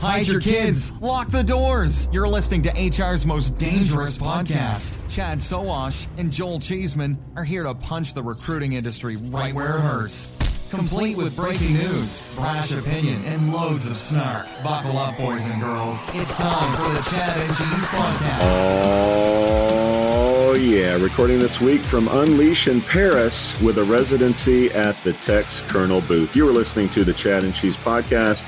hide 0.00 0.26
your 0.26 0.40
kids, 0.40 0.92
lock 1.00 1.30
the 1.30 1.42
doors. 1.42 2.08
You're 2.12 2.28
listening 2.28 2.62
to 2.62 2.70
HR's 2.70 3.26
most 3.26 3.58
dangerous 3.58 4.16
podcast. 4.18 4.98
Chad 5.08 5.38
Sowash 5.38 6.06
and 6.16 6.32
Joel 6.32 6.60
Cheeseman 6.60 7.18
are 7.36 7.44
here 7.44 7.64
to 7.64 7.74
punch 7.74 8.14
the 8.14 8.22
recruiting 8.22 8.72
industry 8.74 9.16
right 9.16 9.54
where 9.54 9.76
it 9.76 9.80
hurts. 9.80 10.32
Complete 10.70 11.16
with 11.16 11.34
breaking 11.34 11.72
news, 11.72 12.28
brash 12.34 12.72
opinion, 12.72 13.24
and 13.24 13.52
loads 13.52 13.90
of 13.90 13.96
snark. 13.96 14.46
Buckle 14.62 14.98
up, 14.98 15.16
boys 15.16 15.48
and 15.48 15.62
girls. 15.62 16.06
It's 16.12 16.36
time 16.36 16.76
for 16.76 16.92
the 16.92 17.00
Chad 17.10 17.40
and 17.40 17.48
Cheese 17.48 17.88
Podcast. 17.88 18.40
Oh, 20.50 20.54
yeah. 20.60 21.02
Recording 21.02 21.38
this 21.38 21.58
week 21.58 21.80
from 21.80 22.06
Unleash 22.08 22.68
in 22.68 22.82
Paris 22.82 23.58
with 23.62 23.78
a 23.78 23.84
residency 23.84 24.70
at 24.72 24.94
the 25.04 25.12
Textkernel 25.12 26.06
booth. 26.06 26.36
You 26.36 26.46
are 26.46 26.52
listening 26.52 26.90
to 26.90 27.02
the 27.02 27.14
Chad 27.14 27.44
and 27.44 27.54
Cheese 27.54 27.76
Podcast. 27.78 28.44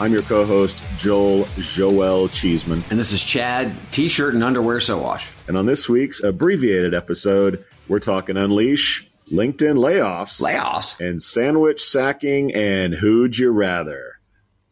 I'm 0.00 0.12
your 0.12 0.22
co 0.22 0.44
host, 0.44 0.84
Joel 0.98 1.44
Joel 1.58 2.28
Cheeseman. 2.28 2.82
And 2.90 2.98
this 2.98 3.12
is 3.12 3.22
Chad, 3.22 3.72
t 3.92 4.08
shirt 4.08 4.34
and 4.34 4.42
underwear 4.42 4.78
Sowash. 4.78 5.28
And 5.46 5.56
on 5.56 5.66
this 5.66 5.88
week's 5.88 6.22
abbreviated 6.22 6.94
episode, 6.94 7.64
we're 7.88 8.00
talking 8.00 8.36
Unleash, 8.36 9.08
LinkedIn 9.30 9.76
layoffs, 9.76 10.42
Layoffs? 10.42 10.98
and 10.98 11.22
sandwich 11.22 11.82
sacking, 11.84 12.52
and 12.54 12.92
who'd 12.92 13.38
you 13.38 13.50
rather? 13.52 14.18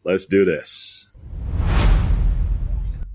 Let's 0.03 0.25
do 0.25 0.43
this. 0.43 1.09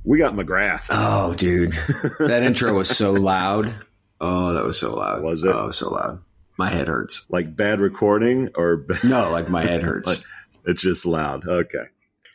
We 0.05 0.17
got 0.19 0.33
McGrath. 0.33 0.87
Oh, 0.91 1.35
dude. 1.35 1.75
That 2.21 2.43
intro 2.43 2.73
was 2.73 2.89
so 2.89 3.13
loud. 3.13 3.73
Oh, 4.21 4.55
that 4.55 4.65
was 4.65 4.79
so 4.81 4.95
loud. 4.95 5.23
Was 5.23 5.45
it? 5.45 5.55
Oh, 5.55 5.71
so 5.71 5.91
loud. 5.91 6.23
My 6.57 6.71
head 6.71 6.89
hurts. 6.89 7.27
Like 7.29 7.55
bad 7.55 7.81
recording 7.81 8.49
or 8.55 8.87
No, 9.05 9.31
like 9.31 9.51
my 9.51 9.63
head 9.63 9.83
hurts. 9.83 10.25
it's 10.65 10.83
just 10.83 11.05
loud. 11.05 11.47
Okay. 11.47 11.85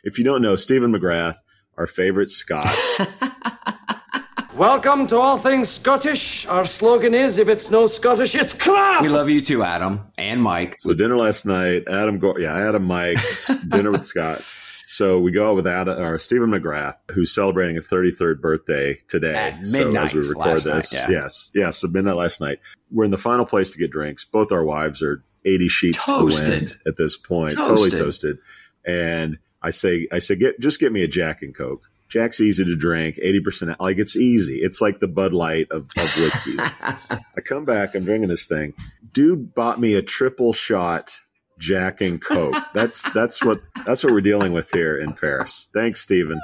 If 0.04 0.18
you 0.18 0.24
don't 0.24 0.42
know, 0.42 0.54
Stephen 0.56 0.92
McGrath, 0.92 1.36
our 1.78 1.86
favorite 1.86 2.30
Scot. 2.30 2.66
Welcome 4.54 5.08
to 5.08 5.16
All 5.16 5.42
Things 5.42 5.66
Scottish. 5.80 6.44
Our 6.46 6.66
slogan 6.78 7.12
is 7.14 7.38
if 7.38 7.48
it's 7.48 7.68
no 7.70 7.88
Scottish, 7.88 8.30
it's 8.34 8.52
crap! 8.60 9.02
we 9.02 9.08
love 9.08 9.28
you 9.28 9.40
too, 9.40 9.64
Adam 9.64 10.00
and 10.16 10.40
Mike. 10.42 10.76
so 10.78 10.94
dinner 10.94 11.16
last 11.16 11.44
night, 11.44 11.84
Adam 11.88 12.18
Go 12.18 12.36
yeah, 12.38 12.54
Adam 12.68 12.84
Mike, 12.84 13.18
dinner 13.68 13.90
with 13.90 14.04
Scots. 14.04 14.84
So 14.86 15.18
we 15.18 15.32
go 15.32 15.48
out 15.50 15.56
with 15.56 15.66
Adam, 15.66 15.98
or 16.00 16.18
Stephen 16.18 16.50
McGrath, 16.50 16.94
who's 17.12 17.34
celebrating 17.34 17.78
a 17.78 17.80
33rd 17.80 18.40
birthday 18.40 18.98
today. 19.08 19.34
At 19.34 19.64
So 19.64 19.78
midnight 19.78 20.04
as 20.04 20.14
we 20.14 20.20
record 20.20 20.36
last 20.36 20.64
this, 20.64 20.92
night, 20.94 21.10
yeah. 21.10 21.22
yes, 21.22 21.50
yes, 21.54 21.78
so 21.78 21.88
midnight 21.88 22.16
last 22.16 22.40
night. 22.42 22.58
We're 22.92 23.04
in 23.06 23.10
the 23.10 23.16
final 23.18 23.46
place 23.46 23.70
to 23.70 23.78
get 23.78 23.90
drinks. 23.90 24.24
Both 24.26 24.52
our 24.52 24.62
wives 24.62 25.02
are 25.02 25.24
80 25.46 25.68
sheets 25.68 26.04
to 26.04 26.12
the 26.12 26.18
Toasted. 26.18 26.48
wind 26.48 26.78
at 26.86 26.96
this 26.96 27.16
point, 27.16 27.54
totally 27.54 27.90
Toasted. 27.90 27.98
toasted. 27.98 28.38
And 28.86 29.38
I 29.64 29.70
say, 29.70 30.06
I 30.12 30.18
say, 30.20 30.36
get 30.36 30.60
just 30.60 30.80
get 30.80 30.92
me 30.92 31.02
a 31.02 31.08
Jack 31.08 31.42
and 31.42 31.54
Coke. 31.54 31.82
Jack's 32.08 32.40
easy 32.40 32.64
to 32.64 32.76
drink, 32.76 33.16
80%. 33.16 33.76
Like 33.80 33.98
it's 33.98 34.14
easy. 34.14 34.56
It's 34.56 34.80
like 34.80 35.00
the 35.00 35.08
Bud 35.08 35.34
Light 35.34 35.66
of, 35.70 35.90
of 35.96 36.16
whiskeys. 36.16 36.60
I 36.80 37.40
come 37.44 37.64
back, 37.64 37.94
I'm 37.94 38.04
drinking 38.04 38.28
this 38.28 38.46
thing. 38.46 38.74
Dude 39.12 39.54
bought 39.54 39.80
me 39.80 39.94
a 39.94 40.02
triple 40.02 40.52
shot 40.52 41.18
Jack 41.58 42.00
and 42.00 42.20
Coke. 42.20 42.54
That's 42.74 43.10
that's 43.12 43.42
what 43.42 43.60
that's 43.86 44.04
what 44.04 44.12
we're 44.12 44.20
dealing 44.20 44.52
with 44.52 44.70
here 44.70 44.96
in 44.98 45.12
Paris. 45.14 45.68
Thanks, 45.74 46.00
Stephen. 46.00 46.40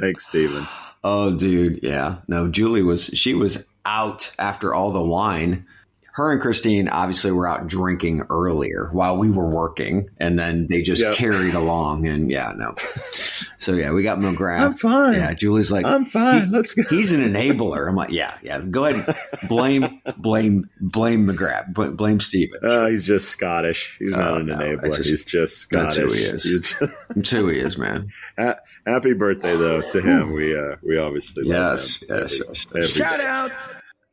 Thanks, 0.00 0.26
Stephen. 0.26 0.66
Oh, 1.04 1.34
dude. 1.34 1.82
Yeah. 1.82 2.16
No, 2.26 2.48
Julie 2.48 2.82
was, 2.82 3.04
she 3.06 3.34
was 3.34 3.66
out 3.84 4.34
after 4.38 4.74
all 4.74 4.90
the 4.90 5.04
wine. 5.04 5.66
Her 6.14 6.30
and 6.32 6.40
Christine 6.40 6.88
obviously 6.88 7.32
were 7.32 7.48
out 7.48 7.66
drinking 7.66 8.22
earlier 8.30 8.88
while 8.92 9.16
we 9.16 9.32
were 9.32 9.48
working, 9.48 10.08
and 10.18 10.38
then 10.38 10.68
they 10.68 10.80
just 10.80 11.02
Yep. 11.02 11.14
carried 11.16 11.54
along. 11.54 12.06
And 12.06 12.30
yeah, 12.30 12.52
no. 12.56 12.74
So 13.58 13.72
yeah, 13.72 13.90
we 13.90 14.04
got 14.04 14.18
McGrath. 14.20 14.60
I'm 14.60 14.74
fine. 14.74 15.14
Yeah, 15.14 15.34
Julie's 15.34 15.72
like, 15.72 15.84
I'm 15.84 16.04
fine. 16.04 16.52
Let's 16.52 16.72
go. 16.74 16.84
he's 16.88 17.10
an 17.10 17.20
enabler. 17.20 17.88
I'm 17.88 17.96
like, 17.96 18.10
yeah, 18.10 18.36
yeah. 18.42 18.60
Go 18.60 18.84
ahead, 18.84 19.16
blame, 19.48 20.00
blame, 20.16 20.68
blame 20.80 21.26
McGrath, 21.26 21.72
bl- 21.74 21.90
blame 21.90 22.20
Steven. 22.20 22.60
Uh, 22.62 22.86
he's 22.86 23.04
just 23.04 23.28
Scottish. 23.30 23.96
He's 23.98 24.12
not 24.14 24.34
Oh, 24.34 24.36
an 24.36 24.46
no, 24.46 24.56
enabler. 24.56 24.94
just- 24.96 25.10
he's 25.10 25.24
just 25.24 25.58
Scottish. 25.58 25.96
that's 25.96 25.96
who 25.96 26.12
he 26.12 26.22
is. 26.22 26.74
That's 27.16 27.30
who 27.30 27.48
he 27.48 27.58
is, 27.58 27.76
man. 27.76 28.06
Ha- 28.38 28.58
Happy 28.86 29.14
birthday 29.14 29.56
though 29.56 29.80
to 29.80 30.00
him. 30.00 30.32
We 30.32 30.56
uh, 30.56 30.76
we 30.82 30.96
obviously 30.96 31.42
love 31.44 31.72
Yes, 31.72 32.02
him. 32.02 32.08
yes, 32.10 32.34
Every- 32.34 32.46
yes. 32.48 32.66
every 32.74 32.86
Shout 32.86 33.20
out. 33.20 33.50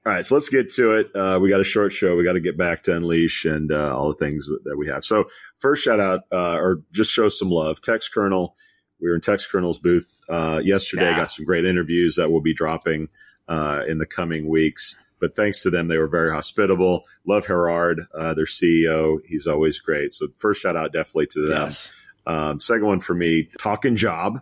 All 0.04 0.12
right, 0.12 0.26
so 0.26 0.34
let's 0.34 0.50
get 0.50 0.72
to 0.74 0.96
it. 0.96 1.12
Uh, 1.16 1.38
we 1.40 1.50
got 1.50 1.62
a 1.62 1.66
short 1.66 1.94
show. 1.94 2.16
We 2.16 2.24
got 2.24 2.34
to 2.34 2.40
get 2.40 2.58
back 2.58 2.82
to 2.84 2.96
Unleash 2.96 3.46
and 3.46 3.72
uh, 3.72 3.96
all 3.96 4.08
the 4.08 4.16
things 4.16 4.48
that 4.64 4.76
we 4.76 4.88
have. 4.88 5.04
So 5.04 5.26
first, 5.60 5.84
shout 5.84 6.00
out 6.00 6.22
uh, 6.32 6.56
or 6.56 6.82
just 6.92 7.12
show 7.12 7.30
some 7.30 7.52
love. 7.52 7.82
Textkernel. 7.82 8.54
We 9.00 9.10
were 9.10 9.16
in 9.16 9.22
Textkernel's 9.22 9.78
booth 9.78 10.22
uh, 10.28 10.60
yesterday. 10.64 11.06
Yeah. 11.12 11.18
Got 11.18 11.30
some 11.30 11.46
great 11.46 11.66
interviews 11.66 12.16
that 12.16 12.32
will 12.32 12.42
be 12.42 12.54
dropping 12.54 13.10
uh, 13.48 13.84
in 13.88 14.00
the 14.00 14.06
coming 14.08 14.50
weeks. 14.50 14.96
But 15.20 15.36
thanks 15.36 15.62
to 15.62 15.70
them, 15.70 15.88
they 15.88 15.98
were 15.98 16.08
very 16.08 16.32
hospitable. 16.32 17.04
Love 17.28 17.46
Gerard, 17.46 18.02
uh, 18.16 18.34
their 18.34 18.46
CEO. 18.46 19.20
He's 19.28 19.46
always 19.46 19.80
great. 19.80 20.14
So 20.14 20.28
first 20.36 20.62
shout 20.62 20.76
out 20.76 20.94
definitely 20.94 21.28
to 21.28 21.48
them. 21.48 21.62
Yes. 21.62 21.94
Um, 22.26 22.60
second 22.60 22.88
one 22.88 23.02
for 23.02 23.14
me, 23.14 23.50
Talking 23.60 23.96
Job. 23.96 24.42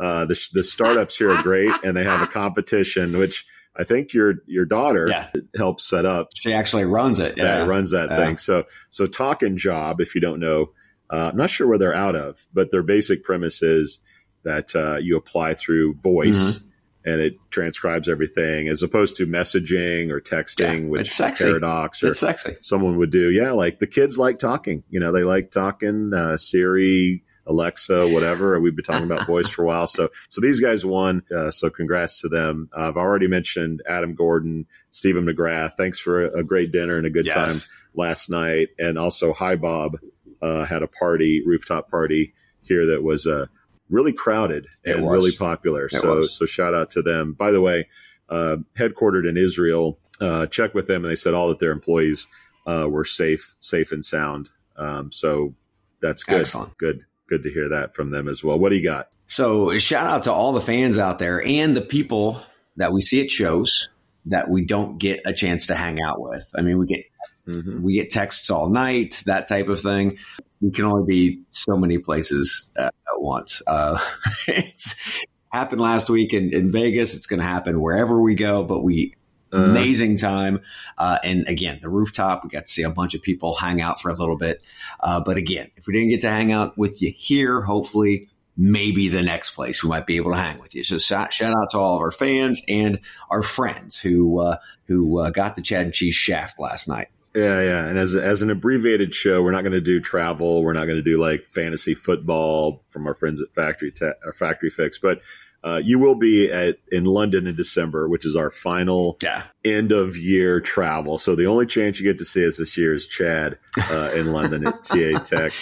Uh, 0.00 0.26
the, 0.26 0.48
the 0.52 0.64
startups 0.64 1.16
here 1.16 1.30
are 1.30 1.42
great, 1.42 1.72
and 1.84 1.96
they 1.96 2.04
have 2.04 2.22
a 2.22 2.26
competition, 2.26 3.16
which 3.16 3.46
I 3.78 3.84
think 3.84 4.12
your 4.12 4.34
your 4.46 4.64
daughter 4.64 5.06
Yeah. 5.08 5.28
helps 5.56 5.84
set 5.88 6.04
up 6.04 6.28
She 6.34 6.52
actually 6.52 6.84
runs 6.84 7.20
it. 7.20 7.34
Yeah. 7.36 7.60
that 7.60 7.68
runs 7.68 7.90
that 7.92 8.10
Yeah. 8.10 8.16
thing. 8.16 8.36
So 8.36 8.64
so 8.90 9.06
Talking 9.06 9.56
Job, 9.56 10.00
if 10.00 10.14
you 10.14 10.20
don't 10.20 10.40
know, 10.40 10.70
uh, 11.10 11.30
I'm 11.32 11.36
not 11.36 11.50
sure 11.50 11.66
where 11.68 11.78
they're 11.78 11.94
out 11.94 12.16
of, 12.16 12.38
but 12.52 12.70
their 12.70 12.82
basic 12.82 13.22
premise 13.24 13.62
is 13.62 13.98
that 14.44 14.74
uh, 14.76 14.96
you 14.96 15.16
apply 15.16 15.54
through 15.54 15.94
voice. 15.94 16.58
Mm-hmm. 16.58 16.68
And 17.08 17.20
it 17.20 17.36
transcribes 17.50 18.08
everything 18.08 18.66
as 18.66 18.82
opposed 18.82 19.14
to 19.18 19.28
messaging 19.28 20.10
or 20.10 20.20
texting, 20.20 20.80
Yeah, 20.82 20.88
which. 20.88 21.16
Paradox 21.16 22.02
or 22.02 22.08
It's 22.08 22.18
sexy. 22.18 22.56
someone 22.60 22.96
would 22.96 23.12
do. 23.12 23.30
Yeah, 23.30 23.52
like 23.52 23.78
the 23.78 23.86
kids 23.86 24.18
like 24.18 24.38
talking. 24.38 24.82
You 24.90 24.98
know, 24.98 25.12
they 25.12 25.22
like 25.22 25.52
talking. 25.52 26.10
Uh, 26.12 26.36
Siri, 26.36 27.22
Alexa, 27.46 28.08
whatever. 28.08 28.58
We've 28.60 28.74
been 28.74 28.84
talking 28.84 29.04
about 29.10 29.26
voice 29.26 29.48
for 29.48 29.62
a 29.62 29.66
while. 29.66 29.86
So, 29.86 30.08
so 30.28 30.40
these 30.40 30.60
guys 30.60 30.84
won. 30.84 31.22
Uh, 31.34 31.50
so, 31.50 31.70
congrats 31.70 32.20
to 32.22 32.28
them. 32.28 32.68
Uh, 32.76 32.88
I've 32.88 32.96
already 32.96 33.28
mentioned 33.28 33.82
Adam 33.88 34.14
Gordon, 34.14 34.66
Stephen 34.90 35.24
McGrath. 35.26 35.74
Thanks 35.74 35.98
for 35.98 36.24
a, 36.26 36.38
a 36.40 36.42
great 36.44 36.72
dinner 36.72 36.96
and 36.96 37.06
a 37.06 37.10
good 37.10 37.26
Yes. 37.26 37.34
time 37.34 37.56
last 37.94 38.28
night. 38.30 38.68
And 38.78 38.98
also, 38.98 39.32
HiBob 39.32 39.94
uh, 40.42 40.64
had 40.64 40.82
a 40.82 40.88
party, 40.88 41.42
rooftop 41.46 41.90
party 41.90 42.34
here 42.62 42.86
that 42.86 43.02
was 43.02 43.26
uh, 43.26 43.46
really 43.88 44.12
crowded 44.12 44.66
It 44.84 44.96
and 44.96 45.04
was. 45.04 45.12
really 45.12 45.32
popular. 45.36 45.88
so, 45.88 46.16
was. 46.16 46.36
so 46.36 46.46
shout 46.46 46.74
out 46.74 46.90
to 46.90 47.02
them. 47.02 47.32
By 47.32 47.52
the 47.52 47.60
way, 47.60 47.88
uh, 48.28 48.56
headquartered 48.76 49.28
in 49.28 49.36
Israel. 49.36 49.98
Uh, 50.20 50.46
checked 50.46 50.74
with 50.74 50.86
them, 50.86 51.04
and 51.04 51.10
they 51.12 51.16
said 51.16 51.34
all 51.34 51.48
that 51.50 51.58
their 51.58 51.72
employees 51.72 52.26
uh, 52.66 52.88
were 52.90 53.04
safe, 53.04 53.54
safe 53.60 53.92
and 53.92 54.02
sound. 54.02 54.48
Um, 54.78 55.12
so 55.12 55.54
that's 56.00 56.22
good. 56.24 56.40
Excellent. 56.40 56.76
Good, 56.78 57.04
good 57.28 57.42
to 57.42 57.50
hear 57.50 57.68
that 57.70 57.94
from 57.94 58.10
them 58.10 58.28
as 58.28 58.42
well. 58.44 58.58
What 58.58 58.70
do 58.70 58.76
you 58.76 58.84
got? 58.84 59.08
So 59.26 59.78
shout 59.78 60.06
out 60.06 60.22
to 60.24 60.32
all 60.32 60.52
the 60.52 60.60
fans 60.60 60.98
out 60.98 61.18
there 61.18 61.44
and 61.44 61.74
the 61.74 61.80
people 61.80 62.40
that 62.76 62.92
we 62.92 63.00
see 63.00 63.20
at 63.22 63.30
shows 63.30 63.88
that 64.26 64.48
we 64.50 64.64
don't 64.64 64.98
get 64.98 65.20
a 65.24 65.32
chance 65.32 65.66
to 65.66 65.74
hang 65.76 66.00
out 66.00 66.20
with. 66.20 66.50
I 66.56 66.62
mean, 66.62 66.78
we 66.78 66.86
get 66.86 67.04
Mhm. 67.48 67.80
we 67.82 67.94
get 67.94 68.10
texts 68.10 68.50
all 68.50 68.68
night, 68.68 69.22
that 69.26 69.46
type 69.46 69.68
of 69.68 69.80
thing. 69.80 70.18
We 70.60 70.72
can 70.72 70.84
only 70.84 71.06
be 71.06 71.42
so 71.50 71.76
many 71.76 71.98
places 71.98 72.72
at, 72.76 72.86
at 72.86 73.20
once. 73.20 73.62
Uh, 73.68 73.98
it's 74.48 75.22
happened 75.52 75.80
last 75.80 76.10
week 76.10 76.34
in, 76.34 76.52
in 76.52 76.72
Vegas. 76.72 77.14
It's 77.14 77.26
going 77.28 77.38
to 77.38 77.46
happen 77.46 77.80
wherever 77.80 78.20
we 78.20 78.34
go, 78.34 78.64
but 78.64 78.82
we 78.82 79.14
Uh, 79.14 79.16
amazing 79.56 80.16
time. 80.16 80.60
Uh, 80.98 81.18
and 81.22 81.48
again, 81.48 81.78
the 81.82 81.88
rooftop, 81.88 82.44
we 82.44 82.50
got 82.50 82.66
to 82.66 82.72
see 82.72 82.82
a 82.82 82.90
bunch 82.90 83.14
of 83.14 83.22
people 83.22 83.54
hang 83.54 83.80
out 83.80 84.00
for 84.00 84.10
a 84.10 84.14
little 84.14 84.36
bit. 84.36 84.62
Uh, 85.00 85.20
but 85.20 85.36
again, 85.36 85.70
if 85.76 85.86
we 85.86 85.92
didn't 85.94 86.10
get 86.10 86.20
to 86.22 86.28
hang 86.28 86.52
out 86.52 86.76
with 86.76 87.02
you 87.02 87.12
here, 87.16 87.60
hopefully, 87.62 88.28
maybe 88.56 89.08
the 89.08 89.22
next 89.22 89.50
place 89.50 89.82
we 89.82 89.88
might 89.88 90.06
be 90.06 90.16
able 90.16 90.32
to 90.32 90.38
hang 90.38 90.58
with 90.58 90.74
you. 90.74 90.82
So 90.82 90.98
shout, 90.98 91.40
out 91.42 91.70
to 91.70 91.78
all 91.78 91.96
of 91.96 92.02
our 92.02 92.10
fans 92.10 92.62
and 92.68 93.00
our 93.30 93.42
friends 93.42 93.98
who 93.98 94.40
uh, 94.40 94.56
who 94.86 95.20
uh, 95.20 95.30
got 95.30 95.56
the 95.56 95.62
Chad 95.62 95.82
and 95.82 95.94
Cheese 95.94 96.14
shaft 96.14 96.58
last 96.58 96.88
night. 96.88 97.08
Yeah, 97.34 97.60
yeah. 97.60 97.86
And 97.86 97.98
as 97.98 98.14
as 98.14 98.40
an 98.40 98.50
abbreviated 98.50 99.14
show, 99.14 99.42
we're 99.42 99.52
not 99.52 99.60
going 99.60 99.72
to 99.72 99.80
do 99.80 100.00
travel. 100.00 100.64
We're 100.64 100.72
not 100.72 100.86
going 100.86 100.96
to 100.96 101.02
do 101.02 101.18
like 101.18 101.44
fantasy 101.44 101.94
football 101.94 102.82
from 102.90 103.06
our 103.06 103.14
friends 103.14 103.42
at 103.42 103.52
Factory 103.52 103.92
Te- 103.92 104.12
or 104.24 104.32
Factory 104.32 104.70
Fix. 104.70 104.96
But 104.96 105.20
uh, 105.66 105.78
you 105.84 105.98
will 105.98 106.14
be 106.14 106.50
at 106.50 106.76
in 106.92 107.04
London 107.04 107.46
in 107.48 107.56
December, 107.56 108.08
which 108.08 108.24
is 108.24 108.36
our 108.36 108.50
final 108.50 109.18
Yeah, 109.22 109.42
end 109.64 109.90
of 109.90 110.16
year 110.16 110.60
travel. 110.60 111.18
So 111.18 111.34
the 111.34 111.46
only 111.46 111.66
chance 111.66 111.98
you 111.98 112.06
get 112.06 112.18
to 112.18 112.24
see 112.24 112.46
us 112.46 112.56
this 112.58 112.76
year 112.78 112.94
is 112.94 113.06
Chad 113.06 113.58
uh, 113.90 114.12
in 114.14 114.26
London 114.32 114.66
at 114.66 114.84
TA 114.84 115.18
Tech. 115.18 115.52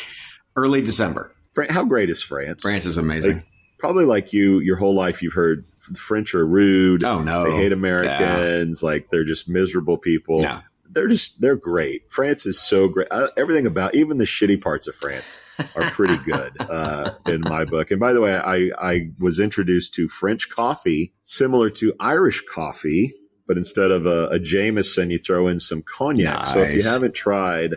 early 0.56 0.82
December. 0.82 1.32
Fran- 1.54 1.70
How 1.70 1.84
great 1.84 2.10
is 2.10 2.22
France? 2.22 2.62
France 2.62 2.84
is 2.84 2.98
amazing. 2.98 3.36
Like, 3.36 3.46
probably 3.78 4.04
like 4.04 4.32
you, 4.32 4.60
your 4.60 4.76
whole 4.76 4.94
life 4.94 5.22
you've 5.22 5.32
heard 5.34 5.64
French 5.96 6.34
are 6.34 6.46
rude. 6.46 7.02
oh 7.04 7.20
no, 7.20 7.50
They 7.50 7.56
hate 7.56 7.72
Americans. 7.72 8.82
Like 8.82 9.08
they're 9.10 9.24
just 9.24 9.48
miserable 9.48 9.96
people. 9.98 10.40
No. 10.40 10.60
They're 10.94 11.08
just 11.08 11.41
they're 11.41 11.56
great. 11.56 12.11
France 12.11 12.46
is 12.46 12.61
so 12.61 12.88
great. 12.88 13.08
Uh, 13.11 13.29
everything 13.37 13.67
about 13.67 13.94
even 13.94 14.19
the 14.19 14.25
shitty 14.25 14.61
parts 14.62 14.87
of 14.87 14.94
France 14.94 15.38
are 15.76 15.82
pretty 15.91 16.17
good 16.19 16.52
uh, 16.61 17.12
in 17.26 17.41
my 17.43 17.64
book. 17.64 17.91
And 17.91 18.00
by 18.00 18.12
the 18.12 18.20
way, 18.20 18.35
I 18.37 18.70
I 18.81 19.11
was 19.19 19.41
introduced 19.41 19.94
to 19.94 20.08
French 20.08 20.49
coffee 20.50 21.12
similar 21.25 21.70
to 21.70 21.93
Irish 22.00 22.43
coffee, 22.50 23.12
but 23.46 23.56
instead 23.56 23.91
of 23.91 24.06
a, 24.06 24.29
a 24.29 24.38
Jameson, 24.38 25.11
you 25.11 25.19
throw 25.19 25.49
in 25.49 25.58
some 25.58 25.82
cognac. 25.82 26.38
Nice. 26.38 26.52
So 26.52 26.61
if 26.61 26.73
you 26.73 26.82
haven't 26.82 27.14
tried 27.14 27.75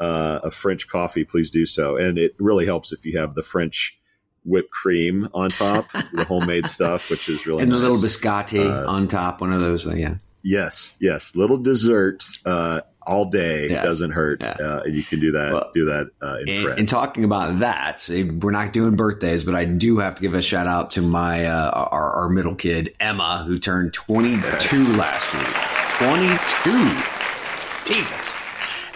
uh, 0.00 0.40
a 0.44 0.50
French 0.50 0.88
coffee, 0.88 1.24
please 1.24 1.50
do 1.50 1.66
so. 1.66 1.96
And 1.96 2.18
it 2.18 2.34
really 2.38 2.66
helps 2.66 2.92
if 2.92 3.04
you 3.04 3.18
have 3.18 3.34
the 3.34 3.42
French 3.42 3.98
whipped 4.44 4.70
cream 4.70 5.28
on 5.34 5.50
top, 5.50 5.90
the 6.12 6.24
homemade 6.24 6.66
stuff, 6.76 7.10
which 7.10 7.28
is 7.28 7.46
really 7.46 7.62
and 7.62 7.72
the 7.72 7.78
nice. 7.78 7.90
little 7.90 8.08
biscotti 8.08 8.64
Uh, 8.64 8.88
on 8.88 9.08
top, 9.08 9.40
one 9.40 9.52
of 9.52 9.60
those. 9.60 9.84
Yeah. 9.86 10.14
Yes, 10.42 10.96
yes, 11.00 11.34
little 11.36 11.58
dessert 11.58 12.24
uh, 12.46 12.80
all 13.06 13.24
day 13.26 13.68
Yeah. 13.70 13.82
doesn't 13.82 14.10
hurt. 14.12 14.42
Yeah. 14.42 14.50
Uh, 14.60 14.82
and 14.84 14.94
you 14.94 15.02
can 15.02 15.18
do 15.20 15.32
that. 15.32 15.52
Well, 15.52 15.70
do 15.74 15.84
that 15.86 16.10
uh, 16.22 16.36
in 16.42 16.48
And, 16.48 16.62
France. 16.62 16.78
and 16.80 16.88
talking 16.88 17.24
about 17.24 17.58
that, 17.58 18.08
we're 18.08 18.50
not 18.50 18.72
doing 18.72 18.96
birthdays, 18.96 19.44
but 19.44 19.54
I 19.54 19.64
do 19.64 19.98
have 19.98 20.14
to 20.16 20.22
give 20.22 20.34
a 20.34 20.42
shout 20.42 20.66
out 20.66 20.92
to 20.92 21.02
my 21.02 21.46
uh, 21.46 21.70
our, 21.70 22.10
our 22.12 22.28
middle 22.28 22.54
kid 22.54 22.94
Emma, 23.00 23.44
who 23.46 23.58
turned 23.58 23.92
22 23.94 24.40
Yes. 24.42 24.98
last 24.98 25.34
week. 25.34 25.54
22, 25.98 27.92
Jesus, 27.92 28.34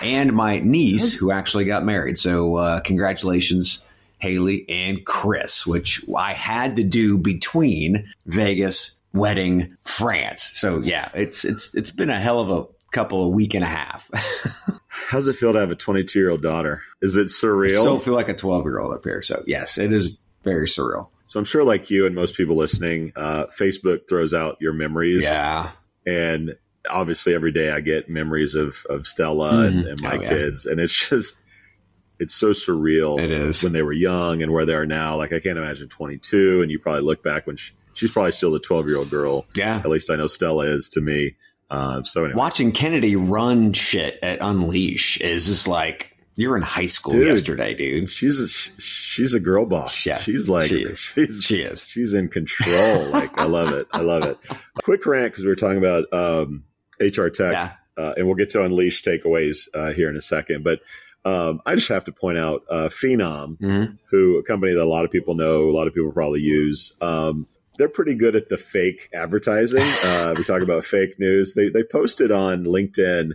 and 0.03 0.33
my 0.33 0.61
niece 0.61 1.15
who 1.15 1.31
actually 1.33 1.65
got 1.65 1.85
married. 1.85 2.19
So 2.19 2.57
uh, 2.57 2.81
congratulations, 2.81 3.81
Haley 4.19 4.65
and 4.69 5.05
Chris, 5.05 5.67
which 5.67 6.03
I 6.17 6.33
had 6.33 6.77
to 6.77 6.85
do 6.85 7.19
between 7.19 8.09
Vegas, 8.27 9.01
wedding, 9.13 9.77
France. 9.85 10.51
So 10.55 10.79
yeah, 10.81 11.11
it's 11.15 11.45
it's 11.45 11.75
it's 11.75 11.91
been 11.91 12.11
a 12.11 12.21
hell 12.21 12.41
of 12.41 12.51
a 12.51 12.67
couple 12.93 13.27
of 13.27 13.33
week 13.33 13.55
and 13.55 13.65
a 13.65 13.69
half. 13.69 14.11
How's 14.89 15.27
it 15.27 15.35
feel 15.35 15.53
to 15.53 15.61
have 15.61 15.71
a 15.71 15.75
22 15.75 16.19
year 16.19 16.31
old 16.31 16.43
daughter? 16.43 16.83
Is 17.01 17.17
it 17.17 17.27
surreal? 17.27 17.73
I 17.79 17.81
still 17.81 17.99
feel 17.99 18.15
like 18.15 18.29
a 18.29 18.35
12 18.35 18.65
year 18.65 18.79
old 18.81 18.95
up 18.95 19.05
here. 19.05 19.23
So, 19.23 19.43
yes, 19.47 19.79
it 19.79 19.93
is 19.93 20.19
very 20.45 20.67
surreal. 20.67 21.09
so 21.25 21.39
I'm 21.39 21.45
sure, 21.45 21.65
like 21.65 21.91
you 21.91 22.05
and 22.07 22.15
most 22.15 22.37
people 22.37 22.57
listening, 22.57 23.13
uh, 23.17 23.47
Facebook 23.47 24.09
throws 24.09 24.35
out 24.35 24.57
your 24.61 24.73
memories. 24.73 25.25
Yeah. 25.25 25.71
And 26.07 26.57
obviously, 26.91 27.35
every 27.35 27.53
day 27.53 27.71
I 27.71 27.81
get 27.81 28.09
memories 28.11 28.55
of 28.55 28.85
of 28.91 29.07
Stella 29.07 29.67
and, 29.67 29.85
Mhm. 29.85 29.91
and 29.91 30.03
my 30.03 30.17
Oh, 30.17 30.21
yeah. 30.23 30.29
kids, 30.29 30.67
and 30.67 30.81
it's 30.81 31.09
just 31.09 31.39
it's 32.19 32.35
so 32.35 32.51
surreal. 32.51 33.19
It 33.23 33.31
is. 33.33 33.63
when 33.63 33.73
they 33.73 33.83
were 33.83 33.93
young 33.93 34.43
and 34.43 34.53
where 34.53 34.67
they 34.67 34.75
are 34.75 34.87
now. 34.87 35.17
Like 35.17 35.33
I 35.33 35.41
can't 35.41 35.59
imagine 35.59 35.89
22, 35.89 36.61
and 36.63 36.71
you 36.71 36.79
probably 36.79 37.03
look 37.03 37.23
back 37.23 37.47
when 37.47 37.57
she, 37.57 37.73
she's 37.95 38.11
probably 38.11 38.33
still 38.33 38.51
the 38.53 38.61
12 38.61 38.89
year 38.89 38.97
old 38.99 39.11
girl. 39.11 39.47
Yeah. 39.55 39.77
At 39.79 39.89
least 39.89 40.11
I 40.11 40.17
know 40.17 40.27
Stella 40.27 40.67
is 40.67 40.89
to 40.91 41.01
me. 41.01 41.37
Uh, 41.71 42.03
so 42.03 42.25
anyway. 42.25 42.37
Watching 42.39 42.73
Kennedy 42.73 43.17
run 43.17 43.73
shit 43.73 44.19
at 44.23 44.39
Unleash 44.43 45.21
is 45.21 45.47
just 45.47 45.67
like, 45.67 46.09
you're 46.35 46.57
in 46.57 46.63
high 46.63 46.87
school 46.87 47.13
Dude. 47.13 47.29
yesterday, 47.29 47.75
dude. 47.75 48.09
she's 48.09 48.39
a, 48.41 48.81
she's 48.81 49.35
a 49.35 49.41
girl 49.41 49.67
boss. 49.67 50.07
Yeah, 50.07 50.17
she's 50.19 50.49
like 50.49 50.69
she 50.69 50.83
is. 50.83 50.99
she's 50.99 51.43
She 51.45 51.61
is. 51.61 51.85
she's 51.85 52.15
in 52.15 52.29
control. 52.29 53.07
like 53.11 53.39
I 53.39 53.45
love 53.45 53.73
it. 53.73 53.87
I 53.93 54.01
love 54.01 54.25
it. 54.25 54.39
A 54.51 54.57
quick 54.83 55.05
rant 55.05 55.31
because 55.33 55.45
we 55.45 55.49
were 55.49 55.55
talking 55.55 55.77
about 55.77 56.11
um, 56.13 56.65
HR 57.01 57.29
tech, 57.29 57.53
Yeah. 57.53 57.73
uh, 57.99 58.15
and 58.17 58.27
we'll 58.27 58.37
get 58.37 58.49
to 58.51 58.63
unleash 58.63 59.03
takeaways 59.03 59.69
uh, 59.75 59.93
here 59.93 60.09
in 60.09 60.17
a 60.17 60.23
second. 60.23 60.65
But 60.65 60.81
um, 61.27 61.61
I 61.67 61.75
just 61.75 61.89
have 61.91 62.05
to 62.07 62.13
point 62.13 62.39
out 62.39 62.63
uh, 62.71 62.89
Phenom, 62.89 63.59
Mhm. 63.59 63.99
who 64.11 64.39
a 64.39 64.43
company 64.43 64.73
that 64.73 64.83
a 64.83 64.85
lot 64.89 65.05
of 65.05 65.11
people 65.11 65.35
know, 65.35 65.65
a 65.65 65.71
lot 65.73 65.87
of 65.87 65.93
people 65.95 66.13
probably 66.13 66.41
use. 66.41 66.95
Um, 67.03 67.47
they're 67.79 67.89
pretty 67.89 68.15
good 68.15 68.37
at 68.37 68.49
the 68.49 68.57
fake 68.57 69.09
advertising. 69.15 69.83
Uh, 70.05 70.35
we 70.37 70.45
talk 70.45 70.63
about 70.63 70.85
fake 70.85 71.19
news. 71.19 71.55
They 71.55 71.69
they 71.69 71.83
posted 71.85 72.31
on 72.31 72.65
LinkedIn 72.65 73.33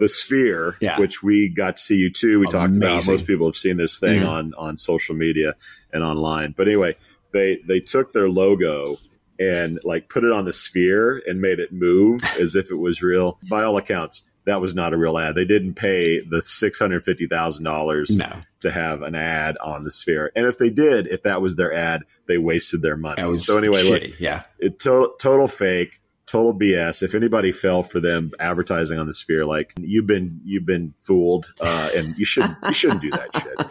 the 0.00 0.08
Sphere, 0.08 0.76
Yeah. 0.80 0.98
which 1.00 1.22
we 1.22 1.48
got 1.48 1.76
to 1.76 1.82
see 1.82 1.96
you 1.96 2.10
too. 2.10 2.38
We 2.40 2.46
talked 2.46 2.76
about 2.76 3.06
most 3.06 3.26
people 3.26 3.46
have 3.46 3.56
seen 3.56 3.76
this 3.76 3.98
thing 3.98 4.20
Mhm. 4.22 4.28
on 4.28 4.54
on 4.56 4.76
social 4.76 5.14
media 5.16 5.54
and 5.92 6.02
online. 6.02 6.54
But 6.56 6.68
anyway, 6.68 6.96
they 7.32 7.58
they 7.66 7.80
took 7.80 8.12
their 8.12 8.28
logo 8.28 8.96
and 9.40 9.78
like 9.84 10.08
put 10.08 10.24
it 10.24 10.32
on 10.32 10.44
the 10.44 10.52
sphere 10.52 11.22
and 11.26 11.40
made 11.40 11.58
it 11.60 11.72
move 11.72 12.22
as 12.40 12.56
if 12.56 12.70
it 12.70 12.76
was 12.76 13.02
real. 13.02 13.38
By 13.48 13.64
all 13.64 13.76
accounts, 13.76 14.22
that 14.48 14.60
was 14.60 14.74
not 14.74 14.92
a 14.92 14.96
real 14.96 15.18
ad. 15.18 15.34
They 15.34 15.44
didn't 15.44 15.74
pay 15.74 16.20
the 16.20 16.42
six 16.42 16.78
hundred 16.78 17.04
fifty 17.04 17.26
thousand 17.26 17.64
dollars 17.64 18.16
to 18.60 18.70
have 18.70 19.02
an 19.02 19.14
ad 19.14 19.56
on 19.58 19.84
the 19.84 19.90
sphere. 19.90 20.32
And 20.34 20.46
if 20.46 20.58
they 20.58 20.70
did, 20.70 21.06
if 21.08 21.22
that 21.22 21.40
was 21.40 21.56
their 21.56 21.72
ad, 21.72 22.02
they 22.26 22.38
wasted 22.38 22.82
their 22.82 22.96
money. 22.96 23.36
So 23.36 23.58
anyway, 23.58 23.82
look, 23.82 24.20
yeah. 24.20 24.42
it 24.58 24.78
to- 24.80 25.14
total 25.20 25.48
fake, 25.48 26.00
total 26.26 26.54
BS. 26.54 27.02
If 27.02 27.14
anybody 27.14 27.52
fell 27.52 27.82
for 27.82 28.00
them 28.00 28.32
advertising 28.40 28.98
on 28.98 29.06
the 29.06 29.14
sphere, 29.14 29.44
like 29.44 29.72
you've 29.78 30.06
been 30.06 30.40
you've 30.44 30.66
been 30.66 30.94
fooled, 30.98 31.52
uh, 31.60 31.90
and 31.96 32.16
you 32.16 32.24
shouldn't 32.24 32.56
you 32.66 32.74
shouldn't 32.74 33.02
do 33.02 33.10
that 33.10 33.28
shit. 33.42 33.66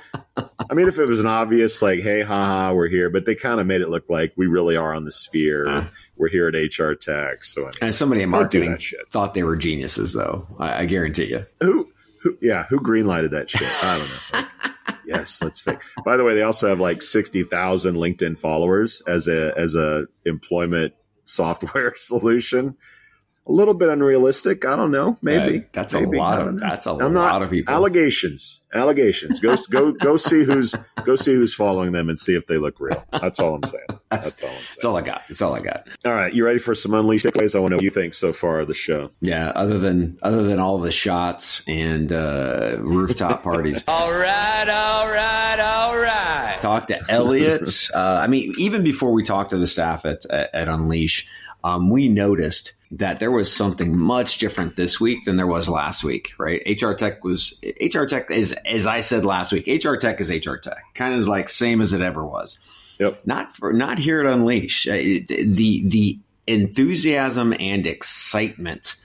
I 0.70 0.74
mean, 0.74 0.88
if 0.88 0.98
it 1.00 1.06
was 1.06 1.20
an 1.20 1.28
obvious 1.28 1.82
like, 1.82 2.00
hey, 2.02 2.22
haha, 2.22 2.74
we're 2.74 2.88
here, 2.90 3.10
but 3.10 3.26
they 3.26 3.36
kind 3.36 3.60
of 3.60 3.68
made 3.68 3.82
it 3.82 3.90
look 3.90 4.10
like 4.10 4.34
we 4.36 4.48
really 4.48 4.76
are 4.76 4.94
on 4.94 5.06
the 5.06 5.12
sphere. 5.12 5.68
Uh. 5.68 5.86
we're 6.18 6.30
here 6.30 6.48
at 6.48 6.54
HR 6.56 6.94
Tech. 6.94 7.44
So 7.44 7.62
anyway, 7.62 7.74
And 7.82 7.96
somebody 7.96 8.22
in 8.22 8.30
marketing 8.30 8.72
that 8.72 8.82
shit. 8.82 9.00
thought 9.10 9.34
they 9.34 9.44
were 9.44 9.56
geniuses, 9.56 10.14
though. 10.14 10.48
I, 10.60 10.80
I 10.82 10.86
guarantee 10.86 11.26
you. 11.26 11.46
who, 11.62 11.90
who, 12.24 12.38
yeah, 12.42 12.64
who 12.66 12.80
greenlighted 12.80 13.32
that 13.32 13.50
shit? 13.50 13.62
I 13.64 13.98
don't 13.98 14.10
know. 14.44 14.48
Like, 14.88 14.98
yes, 15.06 15.40
that's 15.40 15.62
fake. 15.62 15.80
By 16.04 16.18
the 16.18 16.24
way, 16.24 16.36
they 16.36 16.42
also 16.44 16.68
have 16.68 16.80
like 16.80 17.02
sixty 17.02 17.44
thousand 17.44 17.96
LinkedIn 17.96 18.38
followers 18.38 19.02
as 19.08 19.28
a 19.28 19.54
as 19.58 19.76
a 19.76 20.06
employment 20.26 20.94
software 21.26 21.94
solution. 21.98 22.76
A 23.48 23.52
little 23.52 23.74
bit 23.74 23.88
unrealistic. 23.90 24.66
I 24.66 24.76
don't 24.76 24.92
know. 24.92 25.18
Maybe 25.22 25.66
that's 25.72 25.94
Maybe. 25.94 26.18
a 26.18 26.20
lot 26.20 26.34
I 26.34 26.38
don't 26.40 26.48
of 26.50 26.54
know. 26.56 26.68
that's 26.70 26.86
a 26.86 26.90
I'm 26.92 26.98
lot 27.00 27.14
not 27.14 27.44
of 27.44 27.50
people. 27.50 27.74
allegations. 27.74 28.60
Allegations. 28.74 29.40
Go 29.40 29.56
go 29.70 29.92
go 29.94 30.18
see 30.18 30.44
who's 30.44 30.76
go 31.06 31.16
see 31.16 31.34
who's 31.34 31.54
following 31.54 31.94
them 31.94 32.10
and 32.10 32.20
see 32.20 32.36
if 32.36 32.46
they 32.48 32.58
look 32.58 32.80
real. 32.82 33.04
That's 33.12 33.40
all 33.40 33.56
I'm 33.56 33.64
saying. 33.64 33.86
That's, 34.12 34.26
That's 34.42 34.44
all 34.44 34.50
I'm 34.50 34.56
that's 34.70 34.86
all 34.86 34.96
I 34.98 35.02
got. 35.02 35.22
That's 35.28 35.42
all 35.42 35.54
I 35.54 35.60
got. 35.60 35.88
All 36.06 36.14
right, 36.14 36.34
you 36.34 36.46
ready 36.46 36.60
for 36.60 36.74
some 36.76 36.94
unleashed 36.94 37.26
takeaways? 37.26 37.56
I 37.56 37.60
want 37.60 37.72
to 37.72 37.72
know 37.72 37.76
what 37.78 37.84
you 37.84 37.90
think 37.90 38.14
so 38.14 38.32
far 38.32 38.60
of 38.62 38.68
the 38.70 38.74
show. 38.74 39.12
Yeah. 39.20 39.50
Other 39.50 39.80
than 39.80 40.18
other 40.22 40.44
than 40.44 40.60
all 40.60 40.78
the 40.78 40.92
shots 40.92 41.62
and 41.68 42.12
uh, 42.12 42.78
rooftop 42.80 43.44
parties. 43.44 43.84
All 43.88 44.12
right, 44.12 44.68
all 44.70 45.08
right, 45.10 45.60
all 45.60 45.98
right. 45.98 46.58
talk 46.62 46.88
to 46.88 47.00
Elliot. 47.10 47.70
Uh, 47.94 48.20
I 48.22 48.28
mean, 48.28 48.54
even 48.58 48.84
before 48.84 49.12
we 49.12 49.24
talked 49.24 49.50
to 49.52 49.58
the 49.58 49.68
staff 49.68 50.06
at 50.06 50.26
at, 50.30 50.50
at 50.54 50.68
Unleash, 50.70 51.28
um, 51.64 51.90
we 51.90 52.08
noticed 52.08 52.74
that 52.92 53.20
there 53.20 53.32
was 53.32 53.54
something 53.54 53.98
much 53.98 54.38
different 54.38 54.76
this 54.76 55.00
week 55.00 55.26
than 55.26 55.36
there 55.36 55.48
was 55.48 55.68
last 55.68 56.04
week. 56.04 56.34
Right? 56.38 56.62
HR 56.82 56.94
Tech 56.94 57.24
was 57.24 57.60
HR 57.82 58.06
Tech 58.06 58.32
is 58.32 58.54
as 58.66 58.88
I 58.88 59.02
said 59.02 59.26
last 59.26 59.52
week. 59.52 59.68
HR 59.68 59.96
Tech 59.96 60.22
is 60.22 60.30
HR 60.30 60.56
Tech. 60.56 60.84
Kind 60.94 61.14
of 61.14 61.20
is 61.20 61.28
like 61.28 61.50
same 61.50 61.82
as 61.82 61.94
it 61.94 62.02
ever 62.02 62.26
was. 62.26 62.60
Yep. 63.00 63.22
Not 63.26 63.56
for 63.56 63.74
not 63.74 64.00
here 64.00 64.22
at 64.22 64.26
Unleash. 64.26 64.88
Uh, 64.88 64.94
the 64.94 65.84
the 65.86 66.20
enthusiasm 66.48 67.54
and 67.60 67.86
excitement 67.86 68.96